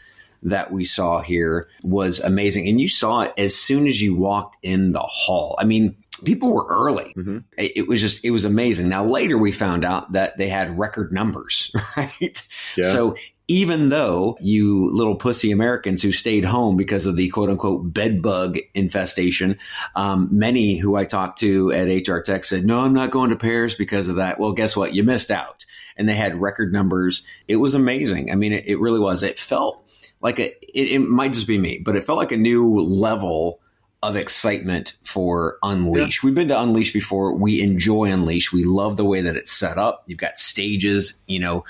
that 0.43 0.71
we 0.71 0.85
saw 0.85 1.21
here 1.21 1.69
was 1.83 2.21
amazing. 2.21 2.69
And 2.69 2.81
you 2.81 2.89
saw 2.89 3.23
it 3.23 3.33
as 3.37 3.55
soon 3.55 3.87
as 3.87 4.01
you 4.01 4.17
walked 4.17 4.57
in 4.63 4.93
the 4.93 5.01
hall. 5.01 5.55
I 5.59 5.65
mean, 5.65 5.97
people 6.25 6.53
were 6.53 6.67
early. 6.69 7.15
Mhm. 7.17 7.45
It, 7.57 7.73
it 7.77 7.89
was 7.89 8.01
just, 8.01 8.25
it 8.25 8.31
was 8.31 8.45
amazing. 8.45 8.89
Now, 8.89 9.05
later 9.05 9.39
we 9.39 9.53
found 9.53 9.85
out 9.85 10.13
that 10.13 10.37
they 10.39 10.49
had 10.49 10.79
record 10.79 11.13
numbers, 11.13 11.75
right? 11.97 12.49
Yeah. 12.77 12.85
So 12.85 13.17
even 13.49 13.89
though 13.89 14.37
you 14.41 14.91
little 14.93 15.17
pussy 15.17 15.51
Americans 15.51 16.03
who 16.03 16.13
stayed 16.13 16.45
home 16.45 16.77
because 16.77 17.07
of 17.07 17.17
the 17.17 17.29
quote 17.29 17.51
unquote 17.51 17.93
bed 17.93 18.23
bug 18.23 18.59
infestation, 18.75 19.59
um, 19.95 20.29
many 20.31 20.77
who 20.79 20.97
I 20.97 21.05
talked 21.05 21.41
to 21.41 21.73
at 21.73 21.89
HR 22.09 22.21
Tech 22.21 22.45
said, 22.45 22.65
no, 22.65 22.81
I'm 22.81 22.95
not 22.95 23.11
going 23.11 23.31
to 23.31 23.37
Paris 23.37 23.75
because 23.75 24.09
of 24.09 24.17
that. 24.17 24.39
Well, 24.39 24.53
guess 24.53 24.77
what? 24.77 24.95
You 24.95 25.03
missed 25.03 25.31
out. 25.31 25.65
And 25.97 26.09
they 26.09 26.15
had 26.15 26.41
record 26.41 26.73
numbers. 26.73 27.25
It 27.49 27.57
was 27.57 27.75
amazing. 27.75 28.33
I 28.33 28.35
mean, 28.37 28.53
it, 28.55 28.67
it 28.67 28.79
really 28.81 29.01
was. 29.01 29.23
It 29.23 29.39
felt 29.39 29.85
like 30.23 30.39
a, 30.39 30.55
it, 30.75 30.93
it 30.93 30.99
might 31.01 31.35
just 31.35 31.47
be 31.47 31.59
me, 31.59 31.79
but 31.79 31.97
it 31.97 32.05
felt 32.05 32.19
like 32.19 32.33
a 32.33 32.37
new 32.37 32.81
level 32.81 33.61
of 34.03 34.17
excitement 34.17 34.95
for 35.05 35.59
Unleash. 35.63 36.23
We've 36.23 36.35
been 36.35 36.49
to 36.49 36.61
Unleash 36.61 36.93
before. 36.93 37.35
We 37.35 37.63
enjoy 37.63 38.11
Unleash. 38.11 38.53
We 38.53 38.65
love 38.65 38.97
the 38.97 39.05
way 39.05 39.23
that 39.23 39.37
it's 39.37 39.53
set 39.53 39.79
up. 39.79 40.03
You've 40.07 40.19
got 40.19 40.39
stages, 40.39 41.21
you 41.27 41.39
know, 41.39 41.65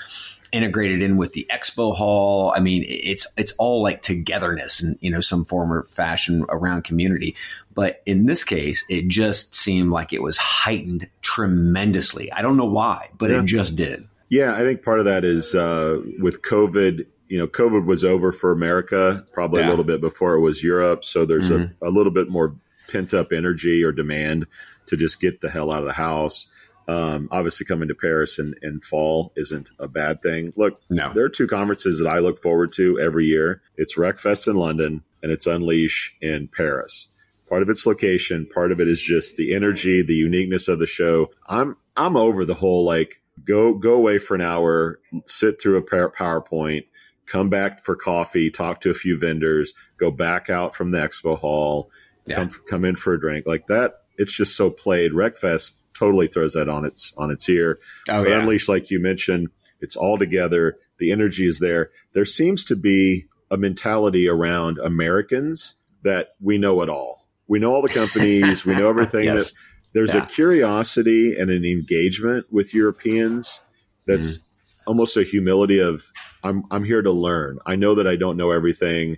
integrated 0.51 1.01
in 1.01 1.17
with 1.17 1.33
the 1.33 1.45
expo 1.51 1.95
hall. 1.95 2.53
I 2.55 2.59
mean, 2.59 2.85
it's 2.87 3.27
it's 3.37 3.51
all 3.53 3.81
like 3.83 4.01
togetherness 4.01 4.81
and 4.81 4.97
you 5.01 5.11
know 5.11 5.21
some 5.21 5.45
form 5.45 5.71
or 5.71 5.83
fashion 5.83 6.45
around 6.49 6.83
community. 6.83 7.35
But 7.75 8.01
in 8.05 8.25
this 8.25 8.43
case, 8.43 8.83
it 8.89 9.07
just 9.07 9.55
seemed 9.55 9.91
like 9.91 10.13
it 10.13 10.21
was 10.21 10.37
heightened 10.37 11.07
tremendously. 11.21 12.31
I 12.31 12.41
don't 12.41 12.57
know 12.57 12.65
why, 12.65 13.09
but 13.17 13.29
Yeah. 13.31 13.39
it 13.39 13.45
just 13.45 13.75
did. 13.75 14.07
Yeah, 14.29 14.55
I 14.55 14.59
think 14.61 14.83
part 14.83 14.99
of 14.99 15.05
that 15.05 15.23
is 15.23 15.53
uh, 15.53 15.99
with 16.19 16.41
COVID. 16.41 17.05
You 17.33 17.39
know, 17.39 17.47
COVID 17.47 17.87
was 17.87 18.03
over 18.05 18.31
for 18.31 18.51
America 18.51 19.25
probably 19.33 19.61
Yeah. 19.61 19.69
a 19.69 19.71
little 19.71 19.83
bit 19.85 20.01
before 20.01 20.35
it 20.35 20.41
was 20.41 20.63
Europe. 20.63 21.03
So 21.03 21.25
there's 21.25 21.49
Mhm. 21.49 21.73
a, 21.81 21.87
a 21.87 21.89
little 21.89 22.11
bit 22.11 22.29
more 22.29 22.55
pent 22.87 23.11
up 23.11 23.33
energy 23.33 23.83
or 23.83 23.91
demand 23.91 24.45
to 24.85 24.95
just 24.95 25.19
get 25.19 25.41
the 25.41 25.49
hell 25.49 25.71
out 25.71 25.79
of 25.79 25.85
the 25.87 25.93
house. 25.93 26.45
Um, 26.87 27.29
obviously, 27.31 27.65
coming 27.65 27.87
to 27.87 27.95
Paris 27.95 28.37
in, 28.37 28.53
in 28.61 28.81
fall 28.81 29.33
isn't 29.35 29.71
a 29.79 29.87
bad 29.87 30.21
thing. 30.21 30.53
Look, 30.55 30.79
No. 30.91 31.11
there 31.15 31.25
are 31.25 31.29
two 31.29 31.47
conferences 31.47 31.97
that 31.97 32.07
I 32.07 32.19
look 32.19 32.37
forward 32.37 32.71
to 32.73 32.99
every 32.99 33.25
year. 33.25 33.63
It's 33.77 33.97
RecFest 33.97 34.47
in 34.47 34.55
London 34.55 35.01
and 35.23 35.31
it's 35.31 35.47
Unleash 35.47 36.13
in 36.21 36.49
Paris. 36.55 37.07
Part 37.49 37.63
of 37.63 37.69
its 37.69 37.87
location, 37.87 38.45
part 38.45 38.71
of 38.71 38.79
it 38.79 38.87
is 38.87 39.01
just 39.01 39.37
the 39.37 39.55
energy, 39.55 40.03
the 40.03 40.13
uniqueness 40.13 40.67
of 40.67 40.77
the 40.77 40.85
show. 40.85 41.31
I'm 41.49 41.77
I'm 41.97 42.15
over 42.15 42.45
the 42.45 42.53
whole 42.53 42.85
like 42.85 43.21
go 43.43 43.73
go 43.73 43.93
away 43.95 44.19
for 44.19 44.35
an 44.35 44.41
hour, 44.41 44.99
sit 45.25 45.59
through 45.59 45.77
a 45.77 45.81
PowerPoint, 45.81 46.85
come 47.25 47.49
back 47.49 47.83
for 47.83 47.95
coffee, 47.95 48.49
talk 48.51 48.81
to 48.81 48.89
a 48.89 48.93
few 48.93 49.17
vendors, 49.17 49.73
go 49.97 50.11
back 50.11 50.49
out 50.49 50.75
from 50.75 50.91
the 50.91 50.97
expo 50.97 51.37
hall, 51.37 51.89
Yeah. 52.25 52.35
come 52.35 52.49
come 52.69 52.85
in 52.85 52.95
for 52.95 53.13
a 53.13 53.19
drink 53.19 53.45
like 53.45 53.67
that. 53.67 53.93
It's 54.17 54.31
just 54.31 54.55
so 54.55 54.69
played. 54.69 55.11
RecFest 55.11 55.81
totally 55.93 56.27
throws 56.27 56.53
that 56.53 56.69
on 56.69 56.85
its 56.85 57.13
on 57.17 57.31
its 57.31 57.47
ear. 57.49 57.79
Oh, 58.09 58.23
But 58.23 58.29
yeah. 58.29 58.39
Unleash, 58.41 58.67
like 58.69 58.91
you 58.91 58.99
mentioned, 58.99 59.49
it's 59.81 59.95
all 59.95 60.17
together. 60.17 60.77
The 60.99 61.11
energy 61.11 61.47
is 61.47 61.59
there. 61.59 61.89
There 62.13 62.25
seems 62.25 62.65
to 62.65 62.75
be 62.75 63.25
a 63.51 63.57
mentality 63.57 64.27
around 64.29 64.77
Americans 64.79 65.75
that 66.03 66.29
we 66.41 66.57
know 66.57 66.81
it 66.81 66.89
all. 66.89 67.27
We 67.47 67.59
know 67.59 67.73
all 67.73 67.81
the 67.81 67.89
companies. 67.89 68.65
we 68.65 68.73
know 68.75 68.89
everything. 68.89 69.23
Yes. 69.25 69.51
That 69.51 69.59
there's 69.93 70.13
Yeah. 70.13 70.23
a 70.23 70.27
curiosity 70.27 71.35
and 71.37 71.49
an 71.51 71.63
engagement 71.65 72.45
with 72.51 72.73
Europeans 72.73 73.61
that's 74.07 74.37
Mm-hmm. 74.37 74.89
almost 74.89 75.17
a 75.17 75.23
humility 75.23 75.79
of 75.79 76.03
I'm 76.43 76.63
I'm 76.71 76.83
here 76.83 77.01
to 77.01 77.11
learn. 77.11 77.59
I 77.65 77.75
know 77.75 77.95
that 77.95 78.07
I 78.07 78.15
don't 78.15 78.37
know 78.37 78.51
everything. 78.51 79.17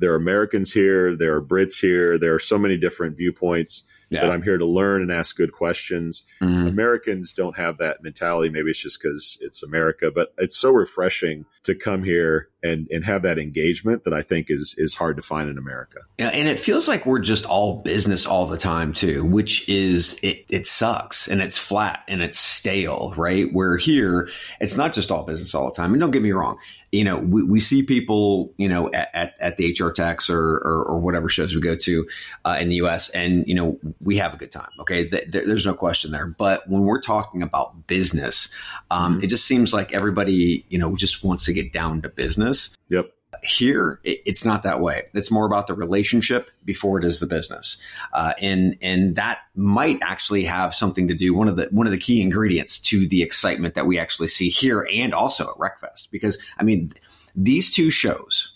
There 0.00 0.12
are 0.12 0.16
Americans 0.16 0.72
here. 0.72 1.14
There 1.14 1.34
are 1.36 1.42
Brits 1.42 1.80
here. 1.80 2.18
There 2.18 2.34
are 2.34 2.40
so 2.40 2.58
many 2.58 2.76
different 2.76 3.16
viewpoints 3.16 3.84
Yeah. 4.10 4.22
that 4.22 4.32
I'm 4.32 4.42
here 4.42 4.58
to 4.58 4.66
learn 4.66 5.02
and 5.02 5.12
ask 5.12 5.36
good 5.36 5.52
questions. 5.52 6.24
Mhm. 6.42 6.68
Americans 6.68 7.32
don't 7.32 7.56
have 7.56 7.78
that 7.78 8.02
mentality. 8.02 8.50
Maybe 8.50 8.70
it's 8.70 8.80
just 8.80 9.00
because 9.00 9.38
it's 9.40 9.62
America, 9.62 10.10
but 10.12 10.34
it's 10.36 10.56
so 10.56 10.72
refreshing 10.72 11.44
to 11.62 11.74
come 11.76 12.02
here 12.02 12.48
and, 12.64 12.88
and 12.90 13.04
have 13.04 13.22
that 13.22 13.38
engagement 13.38 14.02
that 14.04 14.12
I 14.12 14.22
think 14.22 14.50
is 14.50 14.74
is 14.78 14.94
hard 14.94 15.16
to 15.16 15.22
find 15.22 15.48
in 15.48 15.58
America. 15.58 16.00
Yeah, 16.18 16.28
and 16.28 16.48
it 16.48 16.58
feels 16.58 16.88
like 16.88 17.06
we're 17.06 17.20
just 17.20 17.44
all 17.44 17.82
business 17.82 18.26
all 18.26 18.46
the 18.46 18.58
time 18.58 18.92
too, 18.92 19.24
which 19.24 19.68
is 19.68 20.18
it 20.22 20.44
it 20.48 20.66
sucks 20.66 21.28
and 21.28 21.40
it's 21.40 21.58
flat 21.58 22.02
and 22.08 22.22
it's 22.22 22.38
stale, 22.38 23.14
right? 23.16 23.52
Where 23.52 23.76
here 23.76 24.28
it's 24.60 24.76
not 24.76 24.92
just 24.92 25.10
all 25.12 25.24
business 25.24 25.54
all 25.54 25.66
the 25.70 25.74
time. 25.76 25.92
And 25.92 26.00
don't 26.00 26.10
get 26.10 26.22
me 26.22 26.32
wrong, 26.32 26.58
you 26.90 27.04
know, 27.04 27.18
we, 27.18 27.42
we 27.44 27.60
see 27.60 27.82
people, 27.82 28.52
you 28.56 28.68
know, 28.68 28.90
at, 28.92 29.10
at, 29.12 29.34
at 29.40 29.56
the 29.58 29.76
HR 29.78 29.90
Techs 29.90 30.30
or, 30.30 30.56
or 30.56 30.84
or 30.84 30.98
whatever 31.00 31.28
shows 31.28 31.54
we 31.54 31.60
go 31.60 31.76
to 31.76 32.06
uh, 32.44 32.56
in 32.58 32.68
the 32.70 32.76
US 32.76 33.10
and 33.10 33.46
you 33.46 33.54
know, 33.54 33.78
we 34.02 34.16
have 34.16 34.32
a 34.32 34.36
good 34.36 34.52
time. 34.52 34.70
Okay. 34.80 35.06
Th- 35.08 35.24
there- 35.28 35.44
there's 35.44 35.66
no 35.66 35.74
question 35.74 36.10
there. 36.10 36.26
But 36.26 36.66
when 36.68 36.82
we're 36.84 37.00
talking 37.02 37.42
about 37.42 37.86
business, 37.86 38.48
um, 38.90 39.20
it 39.22 39.26
just 39.26 39.44
seems 39.44 39.74
like 39.74 39.92
everybody, 39.92 40.64
you 40.70 40.78
know, 40.78 40.96
just 40.96 41.22
wants 41.22 41.44
to 41.44 41.52
get 41.52 41.72
down 41.72 42.00
to 42.02 42.08
business 42.08 42.53
Yep. 42.88 43.10
here 43.42 44.00
it's 44.04 44.44
not 44.44 44.62
that 44.62 44.80
way. 44.80 45.04
It's 45.12 45.30
more 45.30 45.46
about 45.46 45.66
the 45.66 45.74
relationship 45.74 46.50
before 46.64 46.98
it 46.98 47.04
is 47.04 47.20
the 47.20 47.26
business. 47.26 47.78
Uh, 48.12 48.32
and 48.40 48.76
and 48.80 49.16
that 49.16 49.40
might 49.56 49.98
actually 50.02 50.44
have 50.44 50.74
something 50.74 51.08
to 51.08 51.14
do 51.14 51.34
one 51.34 51.48
of 51.48 51.56
the 51.56 51.68
one 51.70 51.86
of 51.86 51.92
the 51.92 51.98
key 51.98 52.20
ingredients 52.20 52.78
to 52.78 53.06
the 53.06 53.22
excitement 53.22 53.74
that 53.74 53.86
we 53.86 53.98
actually 53.98 54.28
see 54.28 54.48
here 54.48 54.86
and 54.92 55.14
also 55.14 55.44
at 55.44 55.56
recfest 55.56 56.10
because 56.10 56.38
i 56.58 56.62
mean 56.62 56.92
these 57.36 57.72
two 57.72 57.90
shows 57.90 58.52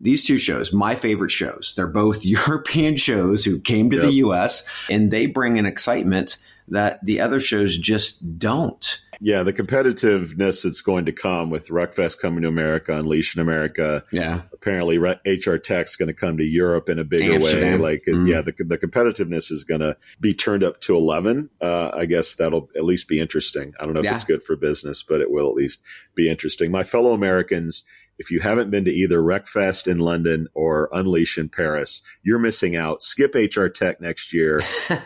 these 0.00 0.24
two 0.24 0.38
shows 0.38 0.72
my 0.72 0.94
favorite 0.94 1.30
shows 1.30 1.74
they're 1.76 1.86
both 1.86 2.24
european 2.24 2.96
shows 2.96 3.44
who 3.44 3.60
came 3.60 3.90
to 3.90 3.98
the 4.00 4.12
us 4.12 4.64
and 4.90 5.10
they 5.10 5.26
bring 5.26 5.58
an 5.58 5.66
excitement 5.66 6.36
that 6.68 7.04
the 7.04 7.20
other 7.20 7.40
shows 7.40 7.76
just 7.76 8.38
don't 8.38 9.04
Yeah, 9.22 9.42
the 9.42 9.52
competitiveness 9.52 10.62
that's 10.64 10.80
going 10.80 11.04
to 11.04 11.12
come 11.12 11.50
with 11.50 11.68
RecFest 11.68 12.18
coming 12.20 12.42
to 12.42 12.48
America, 12.48 12.94
Unleash 12.96 13.36
in 13.36 13.42
America. 13.42 14.02
yeah 14.12 14.42
Apparently, 14.52 14.96
Re- 14.98 15.20
HR 15.26 15.56
Tech's 15.56 15.96
going 15.96 16.06
to 16.08 16.14
come 16.14 16.38
to 16.38 16.44
Europe 16.44 16.88
in 16.88 16.98
a 16.98 17.04
bigger 17.04 17.34
Amsterdam. 17.34 17.80
way. 17.80 17.92
Like, 17.96 18.04
Mhm. 18.08 18.26
yeah, 18.28 18.40
the, 18.40 18.52
the 18.64 18.78
competitiveness 18.78 19.50
is 19.52 19.64
going 19.64 19.80
to 19.82 19.96
be 20.20 20.32
turned 20.34 20.64
up 20.64 20.80
to 20.82 20.94
11. 20.96 21.50
Uh, 21.60 21.90
I 21.94 22.06
guess 22.06 22.34
that'll 22.36 22.70
at 22.76 22.84
least 22.84 23.08
be 23.08 23.20
interesting. 23.20 23.74
I 23.78 23.84
don't 23.84 23.92
know 23.94 24.00
if 24.00 24.04
Yeah. 24.04 24.14
it's 24.14 24.24
good 24.24 24.42
for 24.42 24.56
business, 24.56 25.02
but 25.02 25.20
it 25.20 25.30
will 25.30 25.48
at 25.48 25.54
least 25.54 25.82
be 26.14 26.30
interesting. 26.30 26.70
My 26.70 26.82
fellow 26.82 27.12
Americans, 27.12 27.84
if 28.18 28.30
you 28.30 28.40
haven't 28.40 28.70
been 28.70 28.84
to 28.86 28.90
either 28.92 29.18
RecFest 29.18 29.86
in 29.86 29.98
London 29.98 30.46
or 30.54 30.88
Unleash 30.92 31.36
in 31.38 31.48
Paris, 31.50 32.02
you're 32.22 32.38
missing 32.38 32.74
out. 32.76 33.02
Skip 33.02 33.34
HR 33.34 33.66
Tech 33.68 34.00
next 34.00 34.32
year 34.32 34.60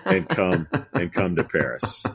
and 0.04 0.28
come 0.28 0.68
and 0.92 1.12
come 1.12 1.35
to 1.37 1.44
Paris. 1.44 2.04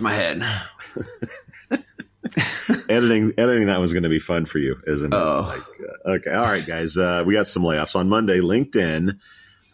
My 0.00 0.12
head. 0.14 0.42
editing 2.88 3.32
editing 3.38 3.66
that 3.66 3.80
was 3.80 3.92
going 3.92 4.02
to 4.04 4.08
be 4.08 4.18
fun 4.18 4.46
for 4.46 4.58
you, 4.58 4.76
isn't 4.86 5.12
it? 5.12 5.16
Oh. 5.16 5.42
Like, 5.48 5.62
uh, 6.06 6.10
okay, 6.12 6.30
all 6.32 6.44
right, 6.44 6.66
guys. 6.66 6.96
Uh, 6.96 7.22
we 7.26 7.34
got 7.34 7.46
some 7.46 7.62
layoffs 7.62 7.96
on 7.96 8.08
Monday. 8.08 8.38
LinkedIn, 8.40 9.18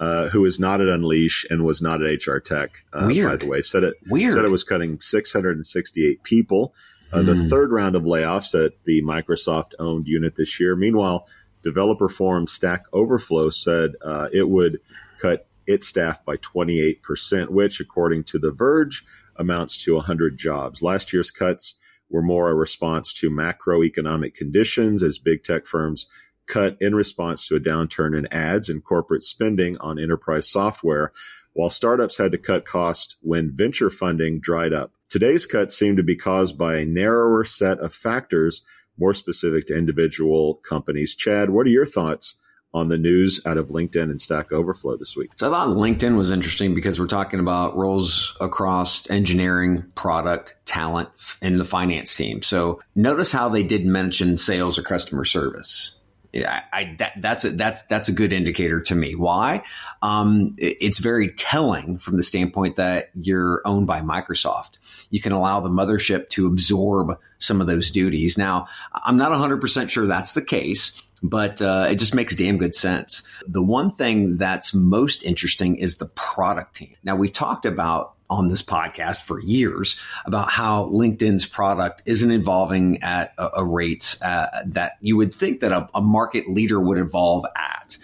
uh, 0.01 0.29
who 0.29 0.45
is 0.45 0.59
not 0.59 0.81
at 0.81 0.89
Unleash 0.89 1.47
and 1.51 1.65
was 1.65 1.81
not 1.83 2.03
at 2.03 2.27
HR 2.27 2.39
Tech, 2.39 2.85
uh, 2.93 3.07
by 3.09 3.37
the 3.37 3.47
way, 3.47 3.63
said 3.63 3.83
it 3.85 3.95
Weird. 4.09 4.33
said 4.33 4.45
it 4.45 4.51
was 4.51 4.65
cutting 4.65 5.01
668 5.01 6.23
people. 6.23 6.75
Uh, 7.13 7.23
The 7.23 7.35
Hmm. 7.37 7.49
third 7.49 7.71
round 7.71 7.95
of 7.95 8.03
layoffs 8.03 8.55
at 8.65 8.73
the 8.85 9.03
Microsoft 9.03 9.73
owned 9.79 10.07
unit 10.09 10.35
this 10.37 10.59
year. 10.59 10.75
Meanwhile, 10.77 11.29
developer 11.63 12.09
forum 12.09 12.47
Stack 12.47 12.85
Overflow 12.93 13.51
said 13.51 13.93
uh, 14.03 14.29
it 14.33 14.49
would 14.49 14.79
cut 15.19 15.47
its 15.67 15.87
staff 15.89 16.25
by 16.25 16.37
28%, 16.37 17.49
which, 17.51 17.81
according 17.81 18.23
to 18.25 18.39
The 18.39 18.53
Verge, 18.53 19.05
amounts 19.39 19.85
to 19.85 19.95
100 19.95 20.37
jobs. 20.37 20.83
Last 20.83 21.13
year's 21.13 21.31
cuts 21.31 21.75
were 22.11 22.23
more 22.23 22.51
a 22.51 22.55
response 22.55 23.13
to 23.15 23.31
macroeconomic 23.31 24.35
conditions 24.35 25.03
as 25.03 25.19
big 25.19 25.43
tech 25.43 25.67
firms 25.67 26.07
cut 26.47 26.77
in 26.81 26.95
response 26.95 27.47
to 27.49 27.57
a 27.57 27.61
downturn 27.61 28.17
in 28.17 28.33
ads 28.33 28.69
and 28.69 28.85
corporate 28.85 29.23
spending 29.23 29.77
on 29.79 29.99
enterprise 29.99 30.49
software, 30.49 31.13
while 31.53 31.71
startups 31.71 32.17
had 32.17 32.33
to 32.33 32.39
cut 32.39 32.65
costs 32.65 33.17
when 33.21 33.57
venture 33.57 33.91
funding 33.91 34.41
dried 34.41 34.73
up. 34.73 34.93
Today's 35.09 35.47
cuts 35.47 35.77
seem 35.77 35.97
to 35.97 36.03
be 36.03 36.17
caused 36.17 36.57
by 36.57 36.77
a 36.77 36.85
narrower 36.85 37.45
set 37.45 37.79
of 37.81 37.95
factors, 37.95 38.63
more 38.99 39.15
specific 39.15 39.67
to 39.67 39.77
individual 39.77 40.55
companies. 40.55 41.15
Chad, 41.15 41.51
what 41.51 41.67
are 41.67 41.71
your 41.71 41.87
thoughts 41.87 42.37
on 42.75 42.89
the 42.89 42.99
news 42.99 43.41
out 43.47 43.57
of 43.57 43.69
LinkedIn 43.69 44.03
and 44.11 44.21
Stack 44.21 44.53
Overflow 44.53 44.97
this 44.97 45.17
week? 45.17 45.31
So 45.37 45.49
I 45.49 45.51
thought 45.51 45.77
LinkedIn 45.77 46.17
was 46.17 46.31
interesting 46.31 46.75
because 46.75 46.99
we're 47.01 47.07
talking 47.07 47.41
about 47.41 47.77
roles 47.77 48.37
across 48.41 49.09
engineering, 49.11 49.85
product, 49.95 50.57
talent, 50.67 51.09
and 51.41 51.59
the 51.59 51.65
finance 51.65 52.15
team. 52.15 52.43
So 52.43 52.81
notice 52.95 53.33
how 53.33 53.49
they 53.49 53.63
did 53.63 53.87
mention 53.87 54.37
sales 54.39 54.79
or 54.79 54.83
customer 54.83 55.25
service. 55.25 55.93
Yeah, 56.33 56.61
I, 56.71 56.97
that, 56.99 57.13
that's 57.23 57.45
a, 57.47 57.51
that's 57.51 57.83
that's 57.87 58.09
a 58.11 58.13
good 58.13 58.31
indicator 58.31 58.81
to 58.83 58.95
me. 58.95 59.15
Why? 59.15 59.63
Um, 60.03 60.55
it- 60.59 60.77
it's 60.83 60.99
very 60.99 61.31
telling 61.33 61.97
from 61.97 62.19
the 62.19 62.23
standpoint 62.23 62.77
that 62.77 63.09
you're 63.15 63.63
owned 63.65 63.87
by 63.87 64.03
Microsoft. 64.03 64.73
You 65.09 65.23
can 65.23 65.33
allow 65.33 65.61
the 65.61 65.71
mothership 65.71 66.29
to 66.31 66.47
absorb 66.47 67.19
some 67.39 67.63
of 67.63 67.67
those 67.69 67.91
duties. 67.91 68.37
Now, 68.37 68.67
I'm 68.93 69.17
not 69.17 69.31
100 69.31 69.63
percent 69.63 69.91
sure 69.91 70.05
that's 70.07 70.33
the 70.33 70.43
case 70.45 71.01
but 71.23 71.63
uh, 71.63 71.89
it 71.91 71.97
just 71.97 72.15
makes 72.15 72.35
damn 72.35 72.59
good 72.59 72.75
sense. 72.75 73.27
The 73.47 73.63
one 73.63 73.91
thing 73.91 74.37
that's 74.37 74.75
most 74.75 75.23
interesting 75.23 75.77
is 75.77 75.97
the 75.97 76.07
product 76.07 76.77
team. 76.77 76.97
Now, 77.03 77.17
we've 77.17 77.33
talked 77.33 77.65
about 77.65 78.15
on 78.29 78.49
this 78.49 78.63
podcast 78.63 79.23
for 79.23 79.41
years 79.41 80.01
about 80.25 80.51
how 80.51 80.87
LinkedIn's 80.87 81.47
product 81.47 82.03
isn't 82.07 82.31
evolving 82.31 83.03
at 83.03 83.33
a, 83.39 83.51
a 83.59 83.65
rate 83.65 84.19
uh, 84.23 84.49
that 84.67 84.95
you 85.01 85.17
would 85.17 85.33
think 85.33 85.61
that 85.61 85.73
a, 85.73 85.89
a 85.95 86.01
market 86.01 86.49
leader 86.49 86.81
would 86.81 86.99
evolve 86.99 87.45
at. 87.57 87.97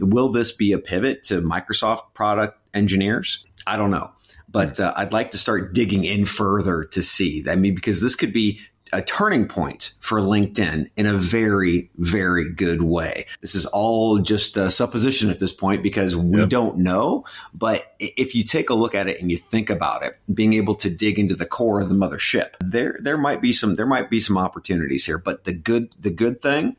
Will 0.00 0.28
this 0.30 0.52
be 0.52 0.72
a 0.72 0.78
pivot 0.78 1.22
to 1.24 1.40
Microsoft 1.40 2.12
product 2.12 2.58
engineers? 2.74 3.44
I 3.66 3.76
don't 3.76 3.90
know. 3.90 4.10
But 4.52 4.80
uh, 4.80 4.92
I'd 4.96 5.12
like 5.12 5.30
to 5.30 5.38
start 5.38 5.74
digging 5.74 6.04
in 6.04 6.24
further 6.24 6.84
to 6.84 7.02
see. 7.02 7.44
I 7.48 7.54
mean, 7.54 7.74
because 7.74 8.00
this 8.00 8.16
could 8.16 8.32
be 8.32 8.60
a 8.92 9.02
turning 9.02 9.46
point 9.46 9.92
for 10.00 10.20
LinkedIn 10.20 10.90
in 10.96 11.06
a 11.06 11.14
very, 11.14 11.90
very 11.96 12.50
good 12.50 12.82
way. 12.82 13.26
This 13.40 13.54
is 13.54 13.66
all 13.66 14.18
just 14.18 14.56
a 14.56 14.70
supposition 14.70 15.30
at 15.30 15.38
this 15.38 15.52
point 15.52 15.82
because 15.82 16.16
we 16.16 16.40
Yep. 16.40 16.48
don't 16.48 16.78
know. 16.78 17.24
But 17.54 17.94
if 17.98 18.34
you 18.34 18.42
take 18.44 18.70
a 18.70 18.74
look 18.74 18.94
at 18.94 19.06
it 19.08 19.20
and 19.20 19.30
you 19.30 19.36
think 19.36 19.70
about 19.70 20.02
it, 20.02 20.16
being 20.32 20.52
able 20.54 20.74
to 20.76 20.90
dig 20.90 21.18
into 21.18 21.34
the 21.36 21.46
core 21.46 21.80
of 21.80 21.88
the 21.88 21.94
mothership, 21.94 22.50
there 22.60 22.98
there 23.00 23.18
might 23.18 23.40
be 23.40 23.52
some 23.52 23.74
there 23.74 23.86
might 23.86 24.10
be 24.10 24.20
some 24.20 24.36
opportunities 24.38 25.06
here. 25.06 25.18
But 25.18 25.44
the 25.44 25.52
good 25.52 25.94
the 26.00 26.10
good 26.10 26.42
thing, 26.42 26.76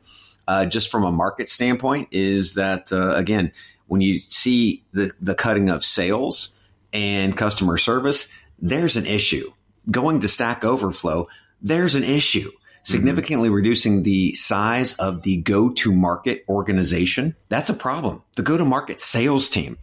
uh, 0.48 0.66
just 0.66 0.90
from 0.90 1.04
a 1.04 1.12
market 1.12 1.48
standpoint, 1.48 2.08
is 2.10 2.54
that 2.54 2.92
uh, 2.92 3.14
again, 3.14 3.52
when 3.86 4.00
you 4.00 4.20
see 4.28 4.84
the 4.92 5.12
the 5.20 5.34
cutting 5.34 5.70
of 5.70 5.84
sales 5.84 6.58
and 6.92 7.36
customer 7.36 7.78
service, 7.78 8.28
there's 8.58 8.96
an 8.96 9.06
issue. 9.06 9.50
Going 9.90 10.20
to 10.20 10.28
Stack 10.28 10.64
Overflow, 10.64 11.26
there's 11.62 11.94
an 11.94 12.04
issue. 12.04 12.50
significantly 12.84 13.48
mm-hmm. 13.48 13.56
reducing 13.56 14.02
the 14.02 14.34
size 14.34 14.94
of 14.94 15.22
the 15.22 15.36
go 15.42 15.70
to 15.70 15.92
market 15.92 16.44
organization. 16.48 17.36
That's 17.48 17.70
a 17.70 17.74
problem. 17.74 18.22
The 18.36 18.42
go 18.42 18.56
to 18.58 18.64
market 18.64 19.00
sales 19.00 19.48
team. 19.48 19.78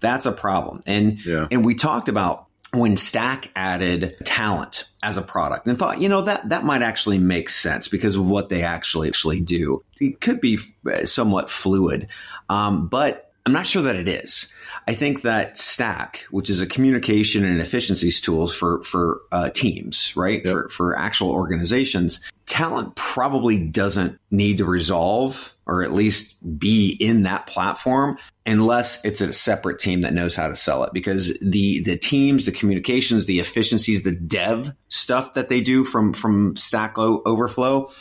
That's 0.00 0.26
a 0.26 0.32
problem. 0.32 0.82
And, 0.86 1.24
yeah. 1.24 1.46
and 1.50 1.64
we 1.64 1.74
talked 1.74 2.08
about 2.08 2.46
when 2.72 2.96
Stack 2.96 3.50
added 3.54 4.16
talent 4.24 4.88
as 5.02 5.16
a 5.16 5.22
product 5.22 5.66
and 5.66 5.78
thought, 5.78 6.00
you 6.00 6.08
know, 6.08 6.22
that, 6.22 6.48
that 6.48 6.64
might 6.64 6.82
actually 6.82 7.18
make 7.18 7.50
sense 7.50 7.88
because 7.88 8.16
of 8.16 8.28
what 8.28 8.48
they 8.48 8.62
actually 8.62 9.08
actually 9.08 9.40
do. 9.40 9.84
It 10.00 10.20
could 10.20 10.40
be 10.40 10.58
somewhat 11.04 11.50
fluid. 11.50 12.08
Um, 12.48 12.88
but 12.88 13.32
I'm 13.44 13.52
not 13.52 13.66
sure 13.66 13.82
that 13.82 13.96
it 13.96 14.08
is. 14.08 14.52
I 14.90 14.94
think 14.94 15.22
that 15.22 15.56
Stack, 15.56 16.26
which 16.32 16.50
is 16.50 16.60
a 16.60 16.66
communication 16.66 17.44
and 17.44 17.60
efficiencies 17.60 18.20
tools 18.20 18.52
for 18.52 18.82
for 18.82 19.20
uh, 19.30 19.50
teams, 19.50 20.12
right, 20.16 20.42
yep. 20.44 20.52
for 20.52 20.68
for 20.68 20.98
actual 20.98 21.30
organizations, 21.30 22.18
talent 22.46 22.96
probably 22.96 23.56
doesn't 23.56 24.18
need 24.32 24.58
to 24.58 24.64
resolve 24.64 25.54
or 25.64 25.84
at 25.84 25.92
least 25.92 26.58
be 26.58 26.88
in 26.88 27.22
that 27.22 27.46
platform 27.46 28.18
unless 28.44 29.04
it's 29.04 29.20
a 29.20 29.32
separate 29.32 29.78
team 29.78 30.00
that 30.00 30.12
knows 30.12 30.34
how 30.34 30.48
to 30.48 30.56
sell 30.56 30.82
it. 30.82 30.92
Because 30.92 31.38
the 31.40 31.82
the 31.84 31.96
teams 31.96 32.46
the 32.46 32.50
communications 32.50 33.26
the 33.26 33.38
efficiencies 33.38 34.02
the 34.02 34.16
dev 34.16 34.72
stuff 34.88 35.34
that 35.34 35.48
they 35.48 35.60
do 35.60 35.84
from 35.84 36.12
from 36.12 36.56
stack 36.56 36.98
overflow 36.98 37.92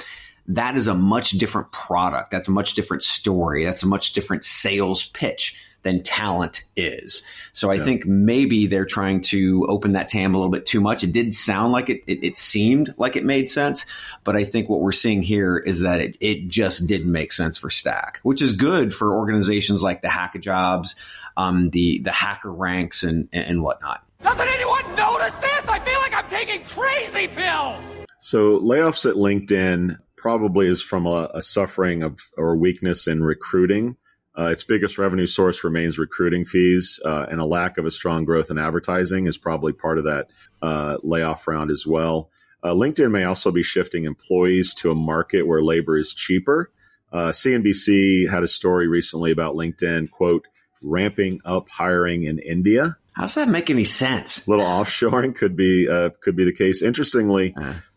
that 0.48 0.76
is 0.76 0.88
a 0.88 0.96
much 0.96 1.30
different 1.34 1.72
product. 1.72 2.32
That's 2.32 2.48
a 2.48 2.52
much 2.52 2.74
different 2.74 3.04
story. 3.04 3.66
That's 3.66 3.84
a 3.84 3.86
much 3.86 4.14
different 4.14 4.44
sales 4.44 5.04
pitch 5.04 5.56
than 5.84 6.04
talent 6.04 6.64
is. 6.76 7.24
So 7.54 7.72
I 7.72 7.76
yeah. 7.76 7.84
think 7.86 8.06
maybe 8.06 8.68
they're 8.68 8.86
trying 8.86 9.22
to 9.22 9.66
open 9.68 9.94
that 9.94 10.10
TAM 10.10 10.34
a 10.34 10.38
little 10.38 10.52
bit 10.52 10.66
too 10.66 10.82
much. 10.82 11.04
It 11.04 11.14
did 11.14 11.34
sound 11.34 11.72
like 11.72 11.90
it, 11.90 12.04
it, 12.08 12.24
it 12.24 12.38
seemed 12.38 12.94
like 12.98 13.16
it 13.16 13.24
made 13.24 13.50
sense, 13.50 13.86
but 14.24 14.36
I 14.36 14.44
think 14.44 14.70
what 14.70 14.82
we're 14.82 14.92
seeing 14.92 15.22
here 15.22 15.58
is 15.58 15.82
that 15.82 16.02
it, 16.02 16.18
it 16.20 16.48
just 16.48 16.88
didn't 16.88 17.12
make 17.12 17.32
sense 17.32 17.58
for 17.58 17.70
Stack, 17.70 18.20
which 18.24 18.42
is 18.42 18.54
good 18.54 18.94
for 18.94 19.16
organizations 19.16 19.82
like 19.82 20.02
the 20.02 20.08
Hackajobs, 20.10 20.96
um, 21.38 21.70
the, 21.70 22.00
the 22.00 22.12
Hacker 22.12 22.52
Ranks 22.52 23.04
and, 23.04 23.30
and 23.32 23.64
whatnot. 23.64 24.04
Doesn't 24.22 24.48
anyone 24.48 24.84
notice 24.96 25.36
this? 25.38 25.68
I 25.68 25.80
feel 25.80 26.00
like 26.00 26.14
I'm 26.14 26.28
taking 26.28 26.62
crazy 26.66 27.28
pills. 27.28 28.00
So 28.20 28.60
layoffs 28.60 29.10
at 29.10 29.16
LinkedIn 29.16 29.98
probably 30.18 30.68
is 30.68 30.82
from 30.82 31.06
a, 31.06 31.30
a 31.34 31.42
suffering 31.42 32.04
of 32.04 32.20
or 32.38 32.58
weakness 32.58 33.08
in 33.08 33.24
recruiting. 33.24 33.96
Uh, 34.40 34.48
its 34.48 34.64
biggest 34.64 34.98
revenue 34.98 35.28
source 35.28 35.66
remains 35.66 36.00
recruiting 36.00 36.46
fees, 36.46 36.98
uh, 37.04 37.26
and 37.30 37.42
a 37.42 37.46
lack 37.46 37.78
of 37.78 37.86
a 37.86 37.92
strong 37.92 38.24
growth 38.24 38.50
in 38.50 38.58
advertising 38.58 39.26
is 39.26 39.38
probably 39.38 39.74
part 39.74 39.98
of 39.98 40.06
that 40.06 40.28
uh, 40.62 40.98
layoff 41.04 41.46
round 41.46 41.70
as 41.70 41.86
well. 41.86 42.30
Uh, 42.64 42.70
LinkedIn 42.70 43.12
may 43.12 43.26
also 43.26 43.52
be 43.52 43.64
shifting 43.64 44.06
employees 44.06 44.74
to 44.74 44.92
a 44.92 44.96
market 44.96 45.44
where 45.44 45.62
labor 45.62 45.98
is 45.98 46.14
cheaper. 46.14 46.72
CNBC 47.14 48.28
uh, 48.28 48.32
had 48.32 48.44
a 48.44 48.48
story 48.48 48.88
recently 48.88 49.32
about 49.32 49.56
LinkedIn, 49.56 50.10
quote, 50.12 50.48
ramping 50.82 51.42
up 51.44 51.68
hiring 51.68 52.24
in 52.24 52.40
India. 52.40 52.96
How 53.14 53.24
does 53.24 53.36
that 53.36 53.50
make 53.50 53.70
any 53.70 53.84
sense? 53.84 54.48
little 54.48 54.64
offshoring 54.64 55.36
could 55.36 55.58
be 55.58 55.90
uh, 55.90 56.12
could 56.22 56.38
be 56.38 56.46
the 56.46 56.54
case. 56.54 56.82
Interestingly, 56.82 57.54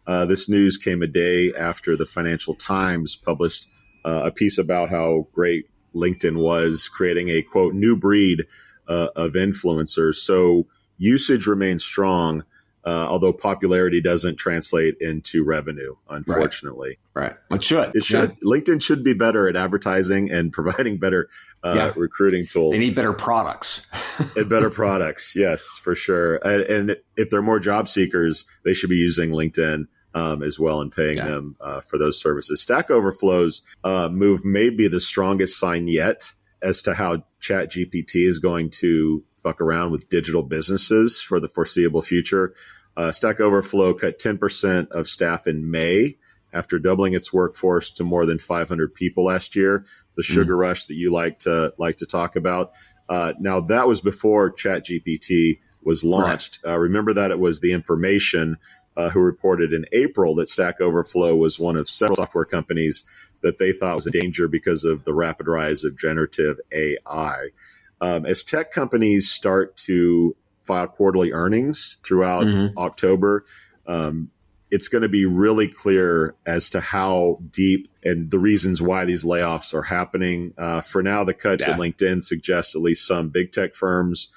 uh, 0.08 0.24
this 0.26 0.48
news 0.48 0.76
came 0.76 1.02
a 1.02 1.06
day 1.06 1.52
after 1.56 1.96
the 1.96 2.06
Financial 2.06 2.54
Times 2.54 3.14
published 3.14 3.68
uh, 4.04 4.22
a 4.24 4.30
piece 4.32 4.58
about 4.58 4.90
how 4.90 5.28
great 5.32 5.66
LinkedIn 5.94 6.36
was 6.36 6.88
creating 6.88 7.28
a 7.28 7.42
quote 7.42 7.74
new 7.74 7.96
breed 7.96 8.44
uh, 8.88 9.08
of 9.16 9.32
influencers. 9.32 10.16
So 10.16 10.66
usage 10.98 11.46
remains 11.46 11.84
strong, 11.84 12.44
uh, 12.84 13.06
although 13.08 13.32
popularity 13.32 14.00
doesn't 14.00 14.36
translate 14.36 14.96
into 15.00 15.44
revenue, 15.44 15.94
unfortunately. 16.08 16.98
Right. 17.14 17.34
right. 17.50 17.58
It 17.58 17.64
should. 17.64 17.94
It 17.94 18.04
should. 18.04 18.36
Yeah. 18.42 18.50
LinkedIn 18.50 18.82
should 18.82 19.04
be 19.04 19.14
better 19.14 19.48
at 19.48 19.56
advertising 19.56 20.30
and 20.30 20.52
providing 20.52 20.98
better 20.98 21.28
uh, 21.62 21.72
yeah. 21.74 21.92
recruiting 21.96 22.46
tools. 22.46 22.72
They 22.72 22.80
need 22.80 22.94
better 22.94 23.12
products. 23.12 23.86
and 24.36 24.48
better 24.48 24.70
products, 24.70 25.36
yes, 25.36 25.78
for 25.82 25.94
sure. 25.94 26.36
And, 26.36 26.62
and 26.62 26.96
if 27.16 27.30
they're 27.30 27.42
more 27.42 27.60
job 27.60 27.88
seekers, 27.88 28.46
they 28.64 28.74
should 28.74 28.90
be 28.90 28.96
using 28.96 29.30
LinkedIn 29.30 29.86
um, 30.14 30.42
as 30.42 30.58
well 30.58 30.80
and 30.80 30.92
paying 30.92 31.16
yeah. 31.16 31.26
them 31.26 31.56
uh, 31.60 31.80
for 31.80 31.98
those 31.98 32.20
services. 32.20 32.60
Stack 32.60 32.90
Overflow's 32.90 33.62
uh, 33.84 34.08
move 34.08 34.44
may 34.44 34.70
be 34.70 34.88
the 34.88 35.00
strongest 35.00 35.58
sign 35.58 35.88
yet 35.88 36.32
as 36.60 36.82
to 36.82 36.94
how 36.94 37.24
Chat 37.40 37.70
GPT 37.72 38.26
is 38.26 38.38
going 38.38 38.70
to 38.70 39.24
fuck 39.36 39.60
around 39.60 39.90
with 39.90 40.08
digital 40.08 40.42
businesses 40.42 41.20
for 41.20 41.40
the 41.40 41.48
foreseeable 41.48 42.02
future. 42.02 42.54
Uh, 42.96 43.10
Stack 43.10 43.40
Overflow 43.40 43.94
cut 43.94 44.18
10% 44.18 44.90
of 44.90 45.08
staff 45.08 45.46
in 45.46 45.70
May 45.70 46.18
after 46.52 46.78
doubling 46.78 47.14
its 47.14 47.32
workforce 47.32 47.90
to 47.92 48.04
more 48.04 48.26
than 48.26 48.38
500 48.38 48.94
people 48.94 49.24
last 49.24 49.56
year. 49.56 49.84
The 50.16 50.22
mm. 50.22 50.26
sugar 50.26 50.54
mm. 50.54 50.60
rush 50.60 50.84
that 50.86 50.94
you 50.94 51.10
like 51.10 51.40
to 51.40 51.72
like 51.78 51.96
to 51.96 52.06
talk 52.06 52.36
about. 52.36 52.72
Uh, 53.08 53.32
now 53.40 53.60
that 53.60 53.88
was 53.88 54.00
before 54.00 54.52
ChatGPT 54.52 55.58
was 55.82 56.04
launched. 56.04 56.60
Right. 56.64 56.74
Uh, 56.74 56.78
remember 56.78 57.14
that 57.14 57.30
it 57.30 57.38
was 57.38 57.60
the 57.60 57.72
information 57.72 58.58
uh, 58.96 59.08
who 59.08 59.20
reported 59.20 59.72
in 59.72 59.84
April 59.92 60.34
that 60.36 60.48
Stack 60.48 60.80
Overflow 60.80 61.36
was 61.36 61.58
one 61.58 61.76
of 61.76 61.88
several 61.88 62.16
software 62.16 62.44
companies 62.44 63.04
that 63.42 63.58
they 63.58 63.72
thought 63.72 63.96
was 63.96 64.06
a 64.06 64.10
danger 64.10 64.48
because 64.48 64.84
of 64.84 65.04
the 65.04 65.14
rapid 65.14 65.48
rise 65.48 65.84
of 65.84 65.98
generative 65.98 66.58
AI. 66.72 67.48
Um, 68.00 68.26
as 68.26 68.44
tech 68.44 68.72
companies 68.72 69.30
start 69.30 69.76
to 69.78 70.36
file 70.64 70.88
quarterly 70.88 71.32
earnings 71.32 71.98
throughout 72.04 72.44
mm-hmm. 72.44 72.76
October, 72.78 73.44
um, 73.86 74.30
it's 74.70 74.88
going 74.88 75.02
to 75.02 75.08
be 75.08 75.26
really 75.26 75.68
clear 75.68 76.34
as 76.46 76.70
to 76.70 76.80
how 76.80 77.38
deep 77.50 77.88
and 78.02 78.30
the 78.30 78.38
reasons 78.38 78.80
why 78.80 79.04
these 79.04 79.22
layoffs 79.22 79.74
are 79.74 79.82
happening. 79.82 80.54
Uh, 80.56 80.80
for 80.80 81.02
now, 81.02 81.24
the 81.24 81.34
cuts 81.34 81.66
yeah. 81.66 81.74
at 81.74 81.78
LinkedIn 81.78 82.24
suggest 82.24 82.74
at 82.74 82.80
least 82.80 83.06
some 83.06 83.28
big 83.28 83.52
tech 83.52 83.74
firms 83.74 84.28